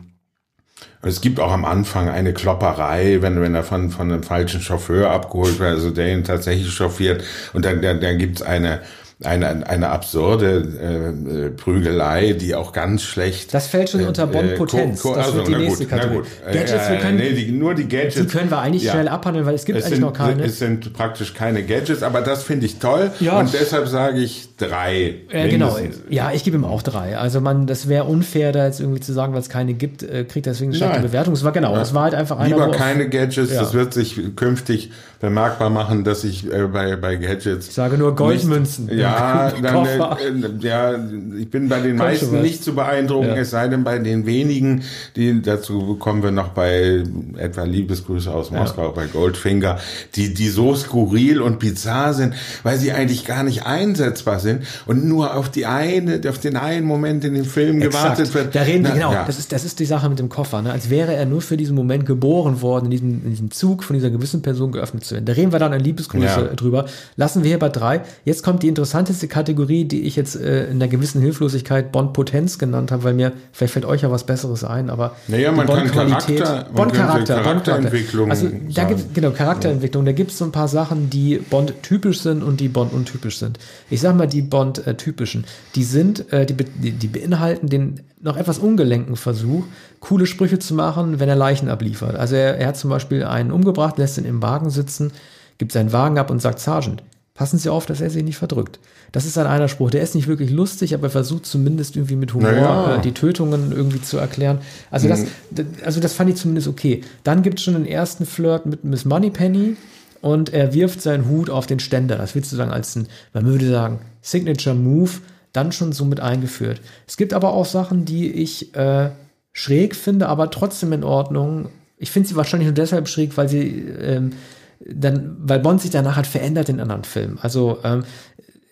[1.02, 5.10] es gibt auch am Anfang eine Klopperei, wenn, wenn er von, von einem falschen Chauffeur
[5.10, 7.24] abgeholt wird, also der ihn tatsächlich chauffiert.
[7.54, 8.80] Und dann, dann, dann gibt's eine,
[9.22, 13.52] eine, eine absurde äh, äh, Prügelei, die auch ganz schlecht.
[13.52, 15.02] Das fällt schon äh, unter Bond-Potenz.
[15.02, 16.28] das also, wird die nächste gut, Kategorie.
[16.46, 18.14] Gadgets, wir können, nee, die, nur die Gadgets.
[18.14, 18.92] Die können wir eigentlich ja.
[18.92, 20.42] schnell abhandeln, weil es gibt es eigentlich sind, noch keine.
[20.44, 23.10] Es sind praktisch keine Gadgets, aber das finde ich toll.
[23.20, 23.38] Ja.
[23.38, 25.16] Und deshalb sage ich drei.
[25.28, 25.76] Äh, genau.
[26.08, 27.18] Ja, ich gebe ihm auch drei.
[27.18, 30.24] Also man, das wäre unfair, da jetzt irgendwie zu sagen, weil es keine gibt, äh,
[30.24, 31.34] kriegt deswegen eine schlechte Bewertung.
[31.34, 32.56] Es war genau, es war halt einfach einer.
[32.56, 33.60] Lieber keine Gadgets, ja.
[33.60, 37.68] das wird sich künftig bemerkbar machen, dass ich äh, bei, bei Gadgets.
[37.68, 38.86] Ich sage nur Goldmünzen.
[38.86, 39.09] Nicht, ja,
[39.62, 40.94] dann, äh, ja,
[41.38, 43.36] ich bin bei den meisten nicht zu beeindrucken, ja.
[43.36, 44.82] es sei denn bei den wenigen,
[45.16, 47.02] die dazu kommen wir noch bei
[47.36, 48.90] etwa Liebesgrüße aus Moskau, ja.
[48.90, 49.78] bei Goldfinger,
[50.14, 55.04] die, die so skurril und bizarr sind, weil sie eigentlich gar nicht einsetzbar sind und
[55.04, 58.16] nur auf die eine, auf den einen Moment in dem Film Exakt.
[58.16, 58.54] gewartet wird.
[58.54, 59.24] Da reden wir, genau, ja.
[59.24, 60.72] das ist, das ist die Sache mit dem Koffer, ne?
[60.72, 63.94] als wäre er nur für diesen Moment geboren worden, in diesem, in diesem Zug von
[63.94, 65.26] dieser gewissen Person geöffnet zu werden.
[65.26, 66.54] Da reden wir dann an Liebesgrüße ja.
[66.54, 66.86] drüber.
[67.16, 68.02] Lassen wir hier bei drei.
[68.24, 68.68] Jetzt kommt die
[69.00, 73.32] interessanteste Kategorie, die ich jetzt äh, in einer gewissen Hilflosigkeit Bond-Potenz genannt habe, weil mir,
[73.52, 78.30] vielleicht fällt euch ja was Besseres ein, aber naja, man kann Charakter, Bond-Charakter, Charakterentwicklung.
[78.30, 80.04] Also da gibt genau Charakterentwicklung.
[80.04, 83.58] Da gibt es so ein paar Sachen, die Bond-typisch sind und die Bond-untypisch sind.
[83.88, 85.44] Ich sag mal die Bond-typischen.
[85.74, 89.64] Die sind, äh, die, die, die beinhalten den noch etwas ungelenken Versuch,
[89.98, 92.16] coole Sprüche zu machen, wenn er Leichen abliefert.
[92.16, 95.12] Also er, er hat zum Beispiel einen umgebracht, lässt ihn im Wagen sitzen,
[95.56, 97.02] gibt seinen Wagen ab und sagt, Sergeant,
[97.40, 98.80] passen Sie auf, dass er sich nicht verdrückt.
[99.12, 99.90] Das ist ein einer Spruch.
[99.90, 102.96] Der ist nicht wirklich lustig, aber er versucht zumindest irgendwie mit Humor naja.
[102.96, 104.58] äh, die Tötungen irgendwie zu erklären.
[104.90, 105.66] Also das, mhm.
[105.82, 107.00] also das fand ich zumindest okay.
[107.24, 109.78] Dann gibt es schon den ersten Flirt mit Miss Moneypenny
[110.20, 112.18] und er wirft seinen Hut auf den Ständer.
[112.18, 115.12] Das willst du sagen als ein, man würde sagen, Signature Move
[115.54, 116.82] dann schon so mit eingeführt.
[117.08, 119.12] Es gibt aber auch Sachen, die ich äh,
[119.54, 121.70] schräg finde, aber trotzdem in Ordnung.
[121.96, 124.32] Ich finde sie wahrscheinlich nur deshalb schräg, weil sie ähm,
[124.80, 127.38] dann, weil Bond sich danach hat verändert in anderen Filmen.
[127.40, 128.04] Also, ähm,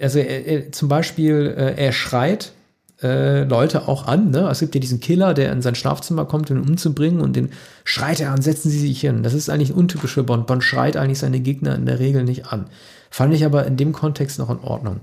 [0.00, 2.52] also er, er, zum Beispiel, äh, er schreit
[3.02, 4.30] äh, Leute auch an.
[4.30, 4.48] Ne?
[4.50, 7.50] Es gibt ja diesen Killer, der in sein Schlafzimmer kommt, um ihn umzubringen und den
[7.84, 9.22] schreit er an, setzen Sie sich hin.
[9.22, 10.46] Das ist eigentlich untypisch für Bond.
[10.46, 12.66] Bond schreit eigentlich seine Gegner in der Regel nicht an.
[13.10, 15.00] Fand ich aber in dem Kontext noch in Ordnung.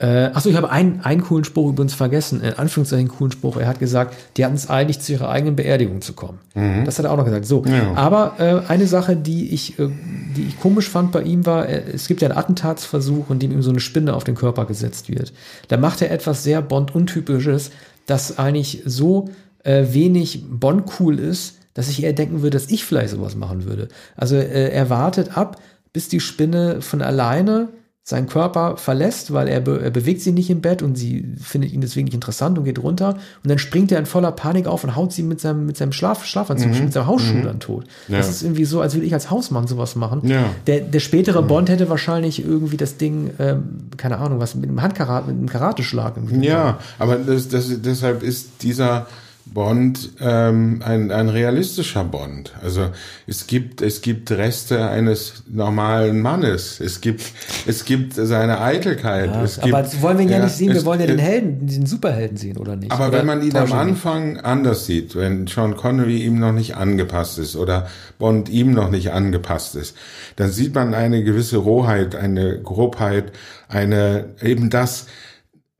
[0.00, 3.56] Äh, achso, ich habe einen, einen coolen Spruch übrigens vergessen, in Anführungszeichen coolen Spruch.
[3.56, 6.38] Er hat gesagt, die hatten es eigentlich zu ihrer eigenen Beerdigung zu kommen.
[6.54, 6.84] Mhm.
[6.84, 7.46] Das hat er auch noch gesagt.
[7.46, 7.94] So, ja.
[7.94, 9.88] aber äh, eine Sache, die ich, äh,
[10.36, 13.50] die ich komisch fand bei ihm war, äh, es gibt ja einen Attentatsversuch, in dem
[13.50, 15.32] ihm so eine Spinne auf den Körper gesetzt wird.
[15.66, 17.72] Da macht er etwas sehr Bond-untypisches,
[18.06, 19.30] das eigentlich so
[19.64, 23.88] äh, wenig Bond-cool ist, dass ich eher denken würde, dass ich vielleicht sowas machen würde.
[24.16, 25.60] Also äh, er wartet ab,
[25.92, 27.68] bis die Spinne von alleine
[28.08, 31.72] seinen Körper verlässt, weil er, be er bewegt sie nicht im Bett und sie findet
[31.72, 33.18] ihn deswegen nicht interessant und geht runter.
[33.44, 35.92] Und dann springt er in voller Panik auf und haut sie mit seinem, mit seinem
[35.92, 37.84] Schlaf Schlafanzug, mit seinem Hausschuh dann tot.
[38.08, 38.16] Ja.
[38.16, 40.26] Das ist irgendwie so, als würde ich als Hausmann sowas machen.
[40.26, 40.46] Ja.
[40.66, 44.80] Der, der spätere Bond hätte wahrscheinlich irgendwie das Ding, ähm, keine Ahnung, was mit einem
[44.80, 46.14] Handkarat, mit einem Karateschlag.
[46.40, 49.06] Ja, aber das, das, deshalb ist dieser
[49.52, 52.52] Bond ähm, ein, ein realistischer Bond.
[52.62, 52.90] Also
[53.26, 56.80] es gibt es gibt Reste eines normalen Mannes.
[56.80, 57.22] Es gibt
[57.66, 59.30] es gibt seine Eitelkeit.
[59.30, 61.66] Ja, gibt, aber wollen wir ihn ja, nicht sehen, wir es- wollen ja den Helden,
[61.66, 62.92] den Superhelden sehen, oder nicht?
[62.92, 63.72] Aber oder wenn man ihn am?
[63.72, 67.88] Anfang anders sieht, wenn Sean Connery ihm noch nicht angepasst ist oder
[68.18, 69.96] Bond ihm noch nicht angepasst ist,
[70.36, 73.32] dann sieht man eine gewisse Rohheit, eine Grobheit,
[73.68, 75.06] eine eben das,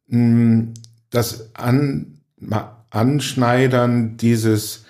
[0.08, 0.68] mh,
[1.10, 2.18] das An,
[2.90, 4.84] Anschneidern dieses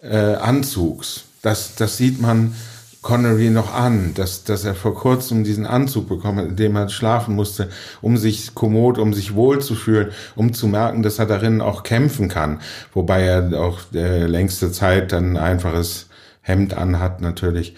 [0.00, 1.24] äh, Anzugs.
[1.42, 2.54] Das, das sieht man
[3.02, 6.88] Connery noch an, dass, dass er vor kurzem diesen Anzug bekommen hat, in dem er
[6.88, 7.68] schlafen musste,
[8.00, 12.60] um sich kommod, um sich wohlzufühlen, um zu merken, dass er darin auch kämpfen kann.
[12.94, 16.06] Wobei er auch äh, längste Zeit dann ein einfaches
[16.42, 17.74] Hemd anhat, natürlich.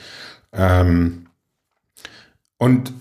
[0.52, 1.26] Ähm,
[2.58, 2.92] und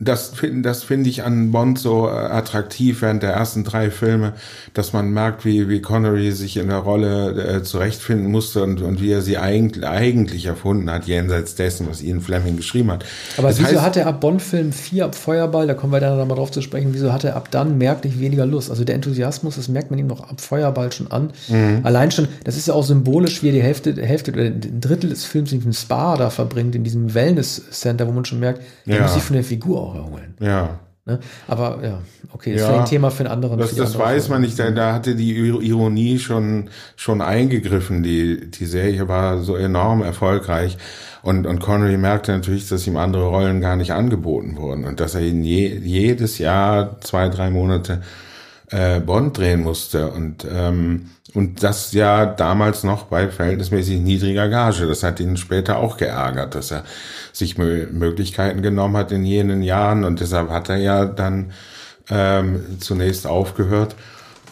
[0.00, 4.34] das, find- das finde ich an Bond so äh, attraktiv während der ersten drei Filme,
[4.72, 9.02] dass man merkt, wie, wie Connery sich in der Rolle äh, zurechtfinden musste und, und
[9.02, 13.04] wie er sie eigentlich, eigentlich erfunden hat, jenseits dessen, was Ian Fleming geschrieben hat.
[13.38, 16.16] Aber Das wieso heißt- hat er ab Bond-Film 4, ab Feuerball, da kommen wir dann
[16.16, 18.70] nochmal drauf zu sprechen, wieso hat er ab dann merklich weniger Lust?
[18.70, 21.30] Also der Enthusiasmus, das merkt man ihm noch ab Feuerball schon an.
[21.48, 21.80] Mhm.
[21.82, 25.10] Allein schon, das ist ja auch symbolisch, wie er die Hälfte, Hälfte oder ein Drittel
[25.10, 28.96] des Films in diesem Spa da verbringt, in diesem Wellness-Center, wo man schon merkt, der
[28.98, 29.02] Ja.
[29.02, 30.34] muss sich von der Figur auch erholen.
[30.40, 30.78] Ja.
[31.06, 31.20] Ne?
[31.46, 32.00] Aber ja,
[32.32, 32.72] okay, das Ja.
[32.74, 33.58] ist ein Thema für einen anderen.
[33.58, 34.32] Das, das andere weiß Folge.
[34.34, 34.58] man nicht.
[34.58, 38.02] Da, da hatte die Ir- Ironie schon, schon eingegriffen.
[38.02, 40.76] Die, die Serie war so enorm erfolgreich.
[41.22, 44.84] Und, und Connery merkte natürlich, dass ihm andere Rollen gar nicht angeboten wurden.
[44.84, 48.02] Und dass er ihn je, jedes Jahr zwei, drei Monate
[48.70, 50.10] äh, Bond drehen musste.
[50.10, 54.86] Und, ähm, und das ja damals noch bei verhältnismäßig niedriger Gage.
[54.86, 56.84] Das hat ihn später auch geärgert, dass er
[57.32, 60.04] sich Mö Möglichkeiten genommen hat in jenen Jahren.
[60.04, 61.52] Und deshalb hat er ja dann
[62.10, 63.94] ähm, zunächst aufgehört,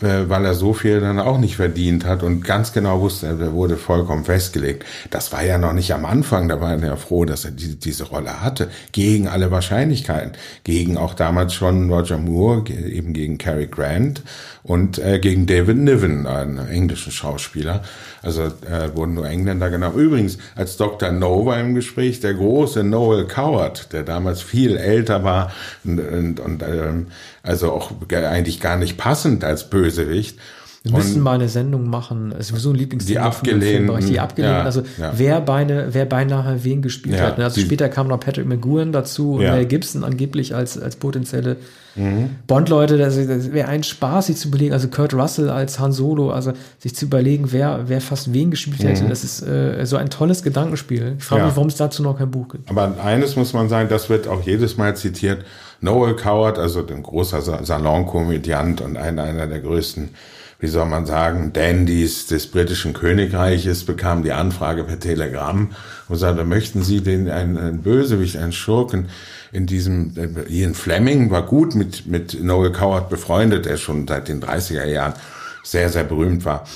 [0.00, 3.76] weil er so viel dann auch nicht verdient hat und ganz genau wusste, er wurde
[3.76, 4.84] vollkommen festgelegt.
[5.10, 7.76] Das war ja noch nicht am Anfang, da war er ja froh, dass er die,
[7.76, 10.32] diese Rolle hatte, gegen alle Wahrscheinlichkeiten,
[10.64, 14.22] gegen auch damals schon Roger Moore, eben gegen Cary Grant
[14.62, 17.82] und äh, gegen David Niven, einen englischen Schauspieler.
[18.26, 19.96] Also äh, wurden nur Engländer genommen.
[19.96, 21.12] Übrigens, als Dr.
[21.12, 25.52] No war im Gespräch, der große Noel Coward, der damals viel älter war
[25.84, 27.06] und, und, und ähm,
[27.44, 30.38] also auch ge- eigentlich gar nicht passend als Bösewicht.
[30.86, 34.20] Wir müssen mal eine Sendung machen, es ist sowieso ein Lieblingsthema Die Abgelehnten, Filmbereich, die
[34.20, 35.12] abgelehnten, ja, also ja.
[35.16, 37.38] wer, beine, wer beinahe wen gespielt Ja, hat.
[37.40, 39.52] Also später kam noch Patrick McGowan dazu und.
[39.52, 41.56] Mel Gibson angeblich als, als potenzielle
[41.98, 42.28] Mhm.
[42.46, 42.98] Bond-Leute.
[42.98, 46.52] Das, das wäre ein Spaß, sich zu überlegen, also Kurt Russell als Han Solo, also
[46.78, 49.08] sich zu überlegen, wer, wer fast wen gespielt hätte.
[49.08, 51.14] Das ist äh, so ein tolles Gedankenspiel.
[51.16, 51.46] Ich frage Mhm.
[51.48, 52.68] Mich, warum es dazu noch kein Buch gibt.
[52.68, 55.46] Aber eines muss man sagen, das wird auch jedes Mal zitiert.
[55.80, 60.10] Noel Coward, also ein großer Sa- Salonkomödiant und einer, einer der größten,
[60.58, 65.72] wie soll man sagen, Dandys des britischen Königreiches, bekam die Anfrage per Telegramm
[66.08, 69.08] und sagte, möchten Sie den, einen, einen Bösewicht, einen Schurken
[69.52, 74.28] in diesem, äh, Ian Fleming war gut mit, mit Noel Coward befreundet, der schon seit
[74.28, 75.14] den 30er Jahren
[75.62, 76.66] sehr, sehr berühmt war.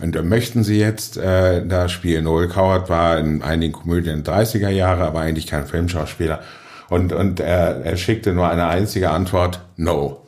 [0.00, 2.24] Und da möchten Sie jetzt äh, da spielen?
[2.24, 6.40] Noel Coward war in einigen Komödien 30er Jahre, aber eigentlich kein Filmschauspieler.
[6.88, 10.26] Und, und er, er schickte nur eine einzige Antwort, no.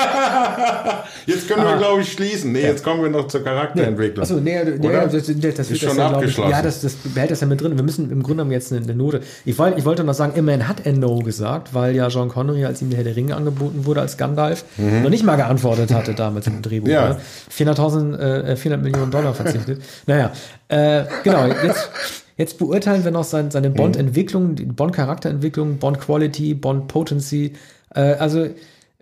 [1.28, 2.51] jetzt können wir, glaube ich, schließen.
[2.51, 4.23] Nee, jetzt kommen wir noch zur Charakterentwicklung.
[4.23, 5.07] Achso, nee, nee Oder?
[5.07, 6.51] das, das, das, wird schon das ja, glaub ich, abgeschlossen.
[6.51, 7.75] Ja, das, das behält das ja mit drin.
[7.75, 9.21] Wir müssen im Grunde genommen jetzt eine, eine Note.
[9.45, 12.65] Ich wollte, ich wollte noch sagen, immerhin hat er No gesagt, weil ja John Connery,
[12.65, 16.13] als ihm der Herr der Ringe angeboten wurde als Gandalf, noch nicht mal geantwortet hatte
[16.13, 16.88] damals im Drehbuch.
[16.88, 16.93] Mhm.
[16.93, 17.09] Ja.
[17.09, 17.17] Ne?
[17.55, 19.82] 400.000, äh, 400 Millionen Dollar verzichtet.
[20.07, 20.32] naja,
[20.69, 21.91] äh, genau, jetzt.
[22.38, 27.53] Jetzt beurteilen wir noch sein, seine Bond-Entwicklung, die Bond-Charakterentwicklung, Bond-Quality, Bond-Potency.
[27.95, 28.49] Äh, also,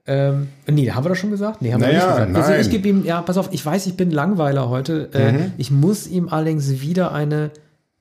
[0.07, 1.61] ähm, nee, haben wir das schon gesagt?
[1.61, 2.35] Nee, haben wir Naja, nicht gesagt.
[2.35, 2.61] Also nein.
[2.61, 5.09] ich gebe ihm, ja, pass auf, ich weiß, ich bin Langweiler heute.
[5.13, 5.51] Äh, Mhm.
[5.57, 7.49] Ich muss ihm allerdings wieder eine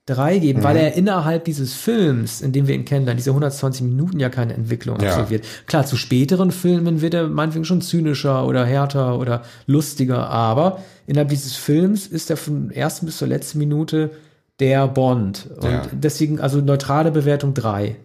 [0.07, 0.63] 3 geben, Mhm.
[0.63, 4.29] weil er innerhalb dieses Films, in dem wir ihn kennen, dann diese 120 Minuten ja
[4.29, 5.09] keine Entwicklung Ja.
[5.09, 5.45] absolviert.
[5.65, 11.29] Klar, zu späteren Filmen wird er meinetwegen schon zynischer oder härter oder lustiger, aber innerhalb
[11.29, 14.11] dieses Films ist er von ersten bis zur letzten Minute
[14.59, 15.47] der Bond.
[15.57, 15.81] Und Ja.
[15.91, 17.95] deswegen, also neutrale Bewertung 3.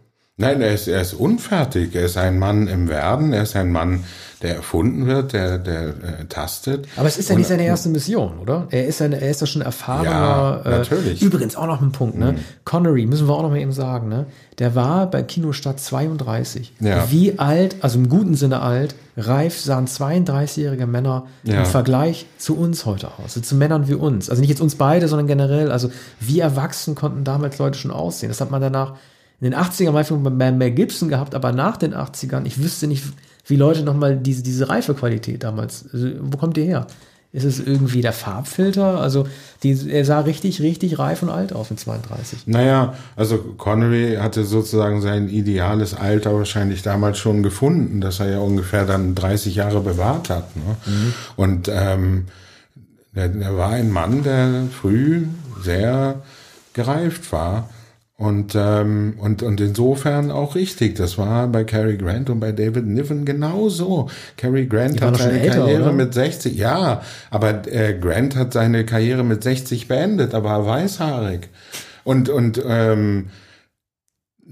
[0.41, 1.95] Nein, er ist, er ist unfertig.
[1.95, 3.32] Er ist ein Mann im Werden.
[3.32, 4.05] Er ist ein Mann,
[4.43, 6.88] der erfunden wird, der, der äh, tastet.
[6.97, 8.66] Aber es ist ja nicht seine erste Mission, oder?
[8.70, 10.62] Er ist, eine, er ist ja schon erfahrener.
[10.64, 11.20] Ja, natürlich.
[11.20, 12.36] Äh, übrigens auch noch ein Punkt, ne?
[12.64, 14.26] Connery, müssen wir auch noch mal eben sagen, ne?
[14.59, 16.72] Der war bei Kinostart 32.
[16.80, 17.11] Ja.
[17.11, 21.59] Wie alt, also im guten Sinne alt, reif sahen 32-jährige Männer Ja.
[21.61, 23.24] im Vergleich zu uns heute aus.
[23.24, 24.30] Also zu Männern wie uns.
[24.30, 25.70] Also nicht jetzt uns beide, sondern generell.
[25.70, 28.30] Also wie erwachsen konnten damals Leute schon aussehen.
[28.30, 28.95] Das hat man danach
[29.41, 33.05] in den 80ern mal bei Mel Gibson gehabt, aber nach den 80ern, ich wüsste nicht,
[33.47, 36.86] wie Leute nochmal diese, diese Reifequalität damals, also, wo kommt die her?
[37.32, 39.01] Ist es irgendwie der Farbfilter?
[39.01, 39.28] Also
[39.62, 42.49] die, er sah richtig, richtig reif und alt aus mit 32.
[42.49, 48.38] Naja, also Connery hatte sozusagen sein ideales Alter wahrscheinlich damals schon gefunden, dass er ja
[48.41, 50.57] ungefähr dann 30 Jahre bewahrt hat.
[50.57, 50.76] Ne?
[51.36, 52.26] Und ähm,
[53.14, 55.26] der war ein Mann, der früh
[55.62, 56.22] sehr
[56.72, 57.68] gereift war.
[58.20, 60.96] Und, ähm, und, und insofern auch richtig.
[60.96, 64.10] Das war bei Cary Grant und bei David Niven genauso.
[64.36, 65.92] Cary Grant hat seine älter, Karriere oder?
[65.94, 67.00] mit 60, ja,
[67.30, 71.48] aber äh, Grant hat seine Karriere mit 60 beendet, aber er weißhaarig.
[72.04, 73.30] Und, und ähm,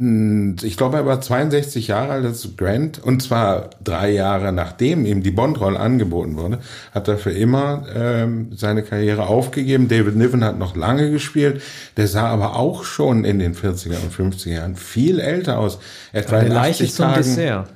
[0.00, 5.24] ich glaube, er war 62 Jahre alt als Grant und zwar drei Jahre nachdem ihm
[5.24, 6.60] die Bond-Rolle angeboten wurde,
[6.92, 9.88] hat er für immer ähm, seine Karriere aufgegeben.
[9.88, 11.62] David Niven hat noch lange gespielt,
[11.96, 15.80] der sah aber auch schon in den 40er und 50er Jahren viel älter aus.
[16.12, 17.16] Etwa in Leiche 80 zum Tagen.
[17.16, 17.68] Dessert.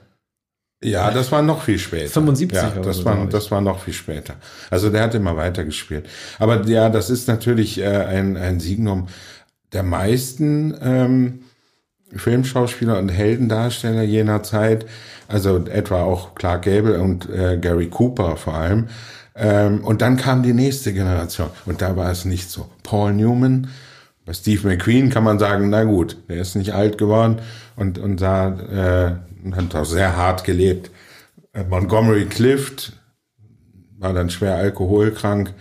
[0.85, 2.09] Ja, das war noch viel später.
[2.09, 4.35] 75 ja, das so, war das war noch viel später.
[4.71, 6.09] Also der hat immer weiter gespielt.
[6.39, 9.09] Aber ja, das ist natürlich äh, ein ein Signum
[9.73, 11.42] der meisten ähm,
[12.17, 14.87] Filmschauspieler und Heldendarsteller jener Zeit,
[15.29, 18.89] also etwa auch Clark Gable und äh, Gary Cooper vor allem.
[19.35, 22.69] Ähm, und dann kam die nächste Generation und da war es nicht so.
[22.83, 23.69] Paul Newman,
[24.25, 27.41] bei Steve McQueen kann man sagen, na gut, der ist nicht alt geworden
[27.77, 30.91] und, und sah, äh, hat auch sehr hart gelebt.
[31.53, 32.93] Äh, Montgomery Clift
[33.99, 35.55] war dann schwer alkoholkrank.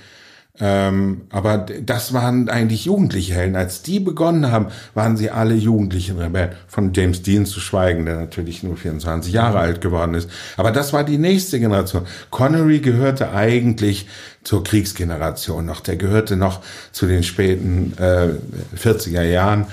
[0.64, 3.56] Ähm, aber das waren eigentlich jugendliche Helden.
[3.56, 6.52] Als die begonnen haben, waren sie alle jugendlichen Rebellen.
[6.68, 10.30] Von James Dean zu schweigen, der natürlich nur 24 Jahre alt geworden ist.
[10.58, 12.06] Aber das war die nächste Generation.
[12.30, 14.08] Connery gehörte eigentlich
[14.44, 15.82] zur Kriegsgeneration noch.
[15.82, 18.30] Der gehörte noch zu den späten äh,
[18.78, 19.66] 40er Jahren.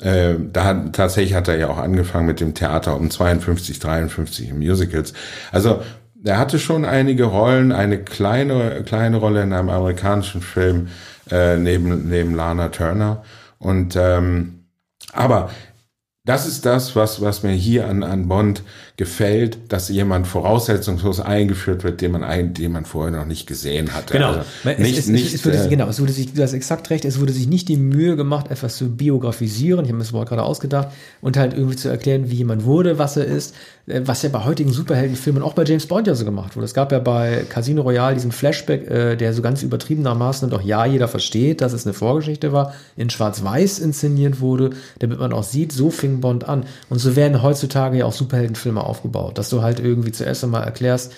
[0.00, 4.48] Äh, da hat, tatsächlich hat er ja auch angefangen mit dem Theater um 52, 53
[4.48, 5.12] in Musicals.
[5.52, 5.82] Also
[6.24, 10.88] er hatte schon einige Rollen, eine kleine kleine Rolle in einem amerikanischen Film
[11.30, 13.24] äh, neben neben Lana Turner.
[13.58, 14.66] Und ähm,
[15.12, 15.50] aber
[16.24, 18.62] das ist das, was, was mir hier an, an Bond
[18.96, 23.94] gefällt, dass jemand voraussetzungslos eingeführt wird, den man, ein, den man vorher noch nicht gesehen
[23.94, 24.14] hatte.
[24.14, 24.28] Genau.
[24.28, 26.52] Also es, nicht, es, nicht, es, wurde sich, äh, genau, es wurde sich, du hast
[26.52, 30.04] exakt recht, es wurde sich nicht die Mühe gemacht, etwas zu biografisieren, ich habe mir
[30.04, 30.88] das Wort gerade ausgedacht,
[31.22, 33.54] und halt irgendwie zu erklären, wie jemand wurde, was er ist,
[33.86, 36.66] äh, was ja bei heutigen Superheldenfilmen auch bei James Bond ja so gemacht wurde.
[36.66, 40.62] Es gab ja bei Casino Royale diesen Flashback, äh, der so ganz übertriebenermaßen und auch
[40.62, 45.44] ja, jeder versteht, dass es eine Vorgeschichte war, in Schwarz-Weiß inszeniert wurde, damit man auch
[45.44, 46.66] sieht, so fing Bond an.
[46.90, 51.12] Und so werden heutzutage ja auch Superheldenfilme aufgebaut, dass du halt irgendwie zuerst einmal erklärst,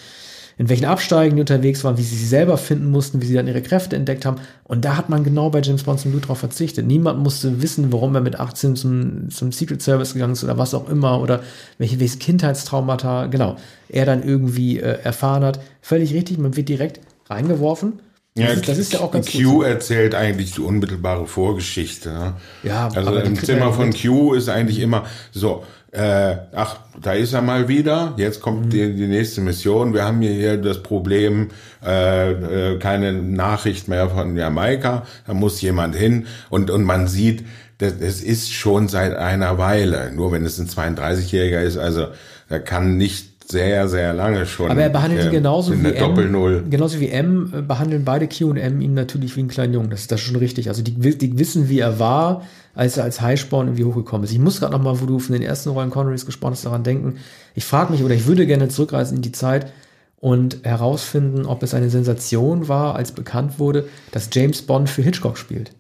[0.57, 3.49] in welchen Absteigen die unterwegs waren, wie sie sich selber finden mussten, wie sie dann
[3.49, 4.37] ihre Kräfte entdeckt haben.
[4.63, 6.87] Und da hat man genau bei James Bond zum Blut drauf verzichtet.
[6.87, 10.73] Niemand musste wissen, warum er mit 18 zum, zum Secret Service gegangen ist oder was
[10.75, 11.43] auch immer oder
[11.79, 13.57] welche, welches Kindheitstraumata, genau,
[13.89, 15.59] er dann irgendwie äh, erfahren hat.
[15.81, 17.95] Völlig richtig, man wird direkt reingeworfen.
[18.37, 19.67] Das, Ja, ist, das ist ja auch ganz Q gut.
[19.67, 22.13] erzählt eigentlich die unmittelbare Vorgeschichte.
[22.13, 22.35] Ne?
[22.63, 23.93] Ja, also im Zimmer er von.
[23.93, 25.65] Q ist eigentlich immer so,
[25.95, 28.43] äh, ach, da ist er mal wieder, jetzt Mhm.
[28.43, 31.49] kommt die, die nächste Mission, wir haben hier, das Problem,
[31.85, 37.45] äh, äh, keine Nachricht mehr von Jamaika, da muss jemand hin und, und man sieht,
[37.79, 42.07] das, das ist schon seit einer Weile, nur wenn es ein 32-Jähriger ist, also
[42.49, 44.71] er kann nicht sehr, sehr lange schon.
[44.71, 45.93] Aber er behandelt ihn äh, genauso wie.
[45.95, 46.71] M.
[46.71, 49.91] Genauso wie M äh, behandeln beide Q und M ihn natürlich wie einen kleinen Jungen.
[49.91, 50.69] Das ist das schon richtig.
[50.69, 52.43] Also die, die wissen, wie er war,
[52.75, 54.33] als er als Highspawn irgendwie hochgekommen ist.
[54.33, 56.83] Ich muss gerade noch mal, wo du von den ersten Rollen Connerys gesprochen hast, daran
[56.83, 57.19] denken.
[57.55, 59.73] Ich frage mich oder ich würde gerne zurückreisen in die Zeit
[60.17, 65.39] und herausfinden, ob es eine Sensation war, als bekannt wurde, dass James Bond für Hitchcock
[65.39, 65.73] spielt.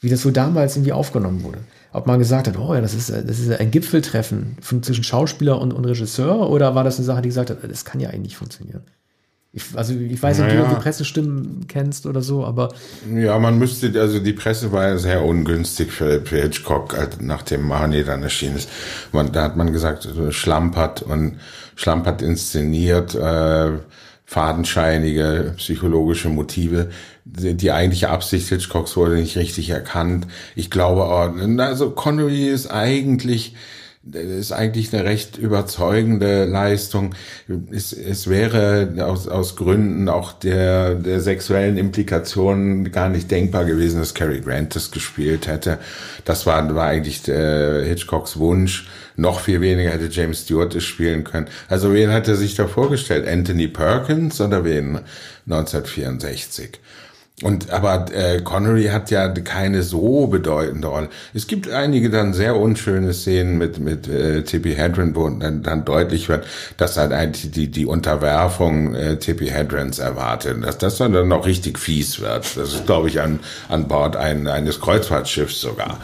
[0.00, 1.60] Wie das so damals irgendwie aufgenommen wurde.
[1.92, 5.60] Ob man gesagt hat, oh ja, das ist, das ist ein Gipfeltreffen von, zwischen Schauspieler
[5.60, 8.22] und, und Regisseur, oder war das eine Sache, die gesagt hat, das kann ja eigentlich
[8.22, 8.82] nicht funktionieren?
[9.56, 10.68] Ich, also ich weiß nicht, ob Naja.
[10.68, 12.70] du die Pressestimmen kennst oder so, aber
[13.14, 17.62] Ja, man müsste, also die Presse war ja sehr ungünstig für, für Hitchcock, als nachdem
[17.68, 18.68] Marnie dann erschienen ist.
[19.12, 21.38] Man, da hat man gesagt, also Schlampert und
[21.76, 23.70] Schlampert inszeniert, äh,
[24.24, 26.90] fadenscheinige psychologische Motive.
[27.24, 30.26] Die, die eigentliche Absicht Hitchcocks wurde nicht richtig erkannt.
[30.56, 33.54] Ich glaube, auch, also Connery ist eigentlich
[34.12, 37.14] ist eigentlich eine recht überzeugende Leistung.
[37.70, 44.00] Es, es wäre aus, aus Gründen auch der, der sexuellen Implikationen gar nicht denkbar gewesen,
[44.00, 45.78] dass Cary Grant das gespielt hätte.
[46.24, 48.88] Das war, war eigentlich der Hitchcocks Wunsch.
[49.16, 51.46] Noch viel weniger hätte James Stewart es spielen können.
[51.68, 53.26] Also wen hat er sich da vorgestellt?
[53.26, 55.00] Anthony Perkins oder wen
[55.46, 56.80] 1964?
[57.42, 61.08] Und aber äh, Connery hat ja keine so bedeutende Rolle.
[61.34, 65.84] Es gibt einige dann sehr unschöne Szenen mit mit äh, Tippi Hedren, wo dann, dann
[65.84, 71.12] deutlich wird, dass halt eigentlich die die Unterwerfung äh, Tippi Hedrens erwartet, dass das dann
[71.12, 72.56] dann noch richtig fies wird.
[72.56, 75.98] Das ist glaube ich an an Bord ein, eines Kreuzfahrtschiffs sogar.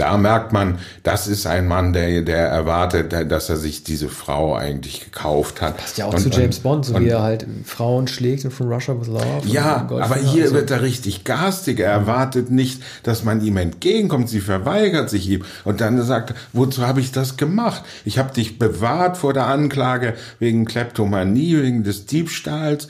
[0.00, 4.54] Da merkt man, das ist ein Mann, der, der erwartet, dass er sich diese Frau
[4.54, 5.76] eigentlich gekauft hat.
[5.76, 8.50] Passt ja auch und, zu James Bond, so und, wie er halt Frauen schlägt und
[8.50, 9.42] von Russia with Love.
[9.44, 10.54] Ja, aber hier also.
[10.54, 11.80] wird er richtig garstig.
[11.80, 14.30] Er erwartet nicht, dass man ihm entgegenkommt.
[14.30, 15.44] Sie verweigert sich ihm.
[15.64, 17.82] Und dann sagt er, wozu habe ich das gemacht?
[18.06, 22.88] Ich habe dich bewahrt vor der Anklage wegen Kleptomanie, wegen des Diebstahls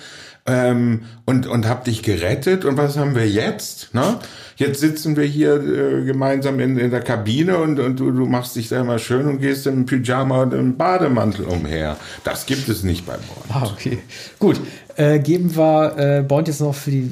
[0.50, 2.64] ähm, und, und hab dich gerettet.
[2.64, 3.94] Und was haben wir jetzt?
[3.94, 4.18] Ne?
[4.56, 8.56] Jetzt sitzen wir hier äh, gemeinsam in, in der Kabine und, und du, du machst
[8.56, 11.96] dich da immer schön und gehst im Pyjama und im Bademantel umher.
[12.24, 13.46] Das gibt es nicht bei Bond.
[13.50, 13.98] Ah, okay.
[14.38, 14.60] Gut.
[14.96, 17.10] Äh, geben wir äh, Bond jetzt noch für die.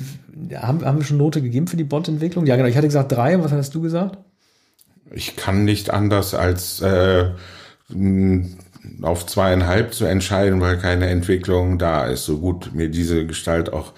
[0.55, 2.47] Haben, haben wir schon Note gegeben für die Bond-Entwicklung?
[2.47, 2.69] Ja, genau.
[2.69, 3.43] Ich hatte gesagt drei.
[3.43, 4.19] Was hast du gesagt?
[5.11, 7.31] Ich kann nicht anders als äh,
[9.03, 13.93] auf zweieinhalb zu entscheiden, weil keine Entwicklung da ist, so gut mir diese Gestalt auch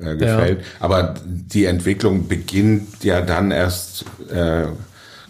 [0.00, 0.60] äh, gefällt.
[0.60, 0.66] Ja.
[0.80, 4.66] Aber die Entwicklung beginnt ja dann erst äh,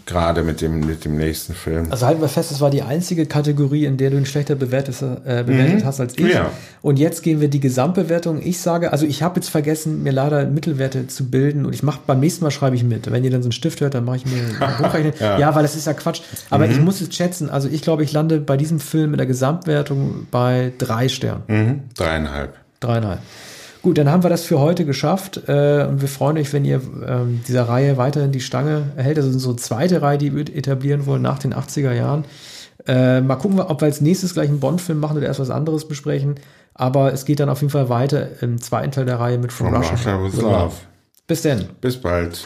[0.07, 1.91] gerade mit dem, mit dem nächsten Film.
[1.91, 4.95] Also halten wir fest, es war die einzige Kategorie, in der du ihn schlechter bewertet,
[5.01, 5.85] äh, bewertet mhm.
[5.85, 6.33] hast als ich.
[6.33, 6.49] Ja.
[6.81, 8.41] Und jetzt gehen wir die Gesamtbewertung.
[8.41, 11.99] Ich sage, also ich habe jetzt vergessen, mir leider Mittelwerte zu bilden und ich mache
[12.07, 13.11] beim nächsten Mal schreibe ich mit.
[13.11, 15.13] Wenn ihr dann so einen Stift hört, dann mache ich mir hochrechnen.
[15.19, 15.37] ja.
[15.37, 16.21] ja, weil das ist ja Quatsch.
[16.49, 16.71] Aber mhm.
[16.71, 17.49] ich muss es schätzen.
[17.49, 21.43] Also ich glaube, ich lande bei diesem Film mit der Gesamtwertung bei drei Sternen.
[21.47, 21.79] Mhm.
[21.95, 22.53] Dreieinhalb.
[22.79, 23.19] Dreieinhalb.
[23.87, 26.81] Gut, dann haben wir das für heute geschafft äh, und wir freuen euch, wenn ihr
[27.07, 29.15] ähm, dieser Reihe weiterhin die Stange hält.
[29.15, 32.25] Das ist unsere zweite Reihe, die wir etablieren wollen nach den 80er Jahren.
[32.85, 35.87] Äh, mal gucken, ob wir als nächstes gleich einen Bond-Film machen oder erst was anderes
[35.87, 36.35] besprechen.
[36.73, 39.69] Aber es geht dann auf jeden Fall weiter im zweiten Teil der Reihe mit From,
[39.69, 40.73] From Russia, Russia with Love.
[41.25, 41.69] Bis denn.
[41.79, 42.45] Bis bald.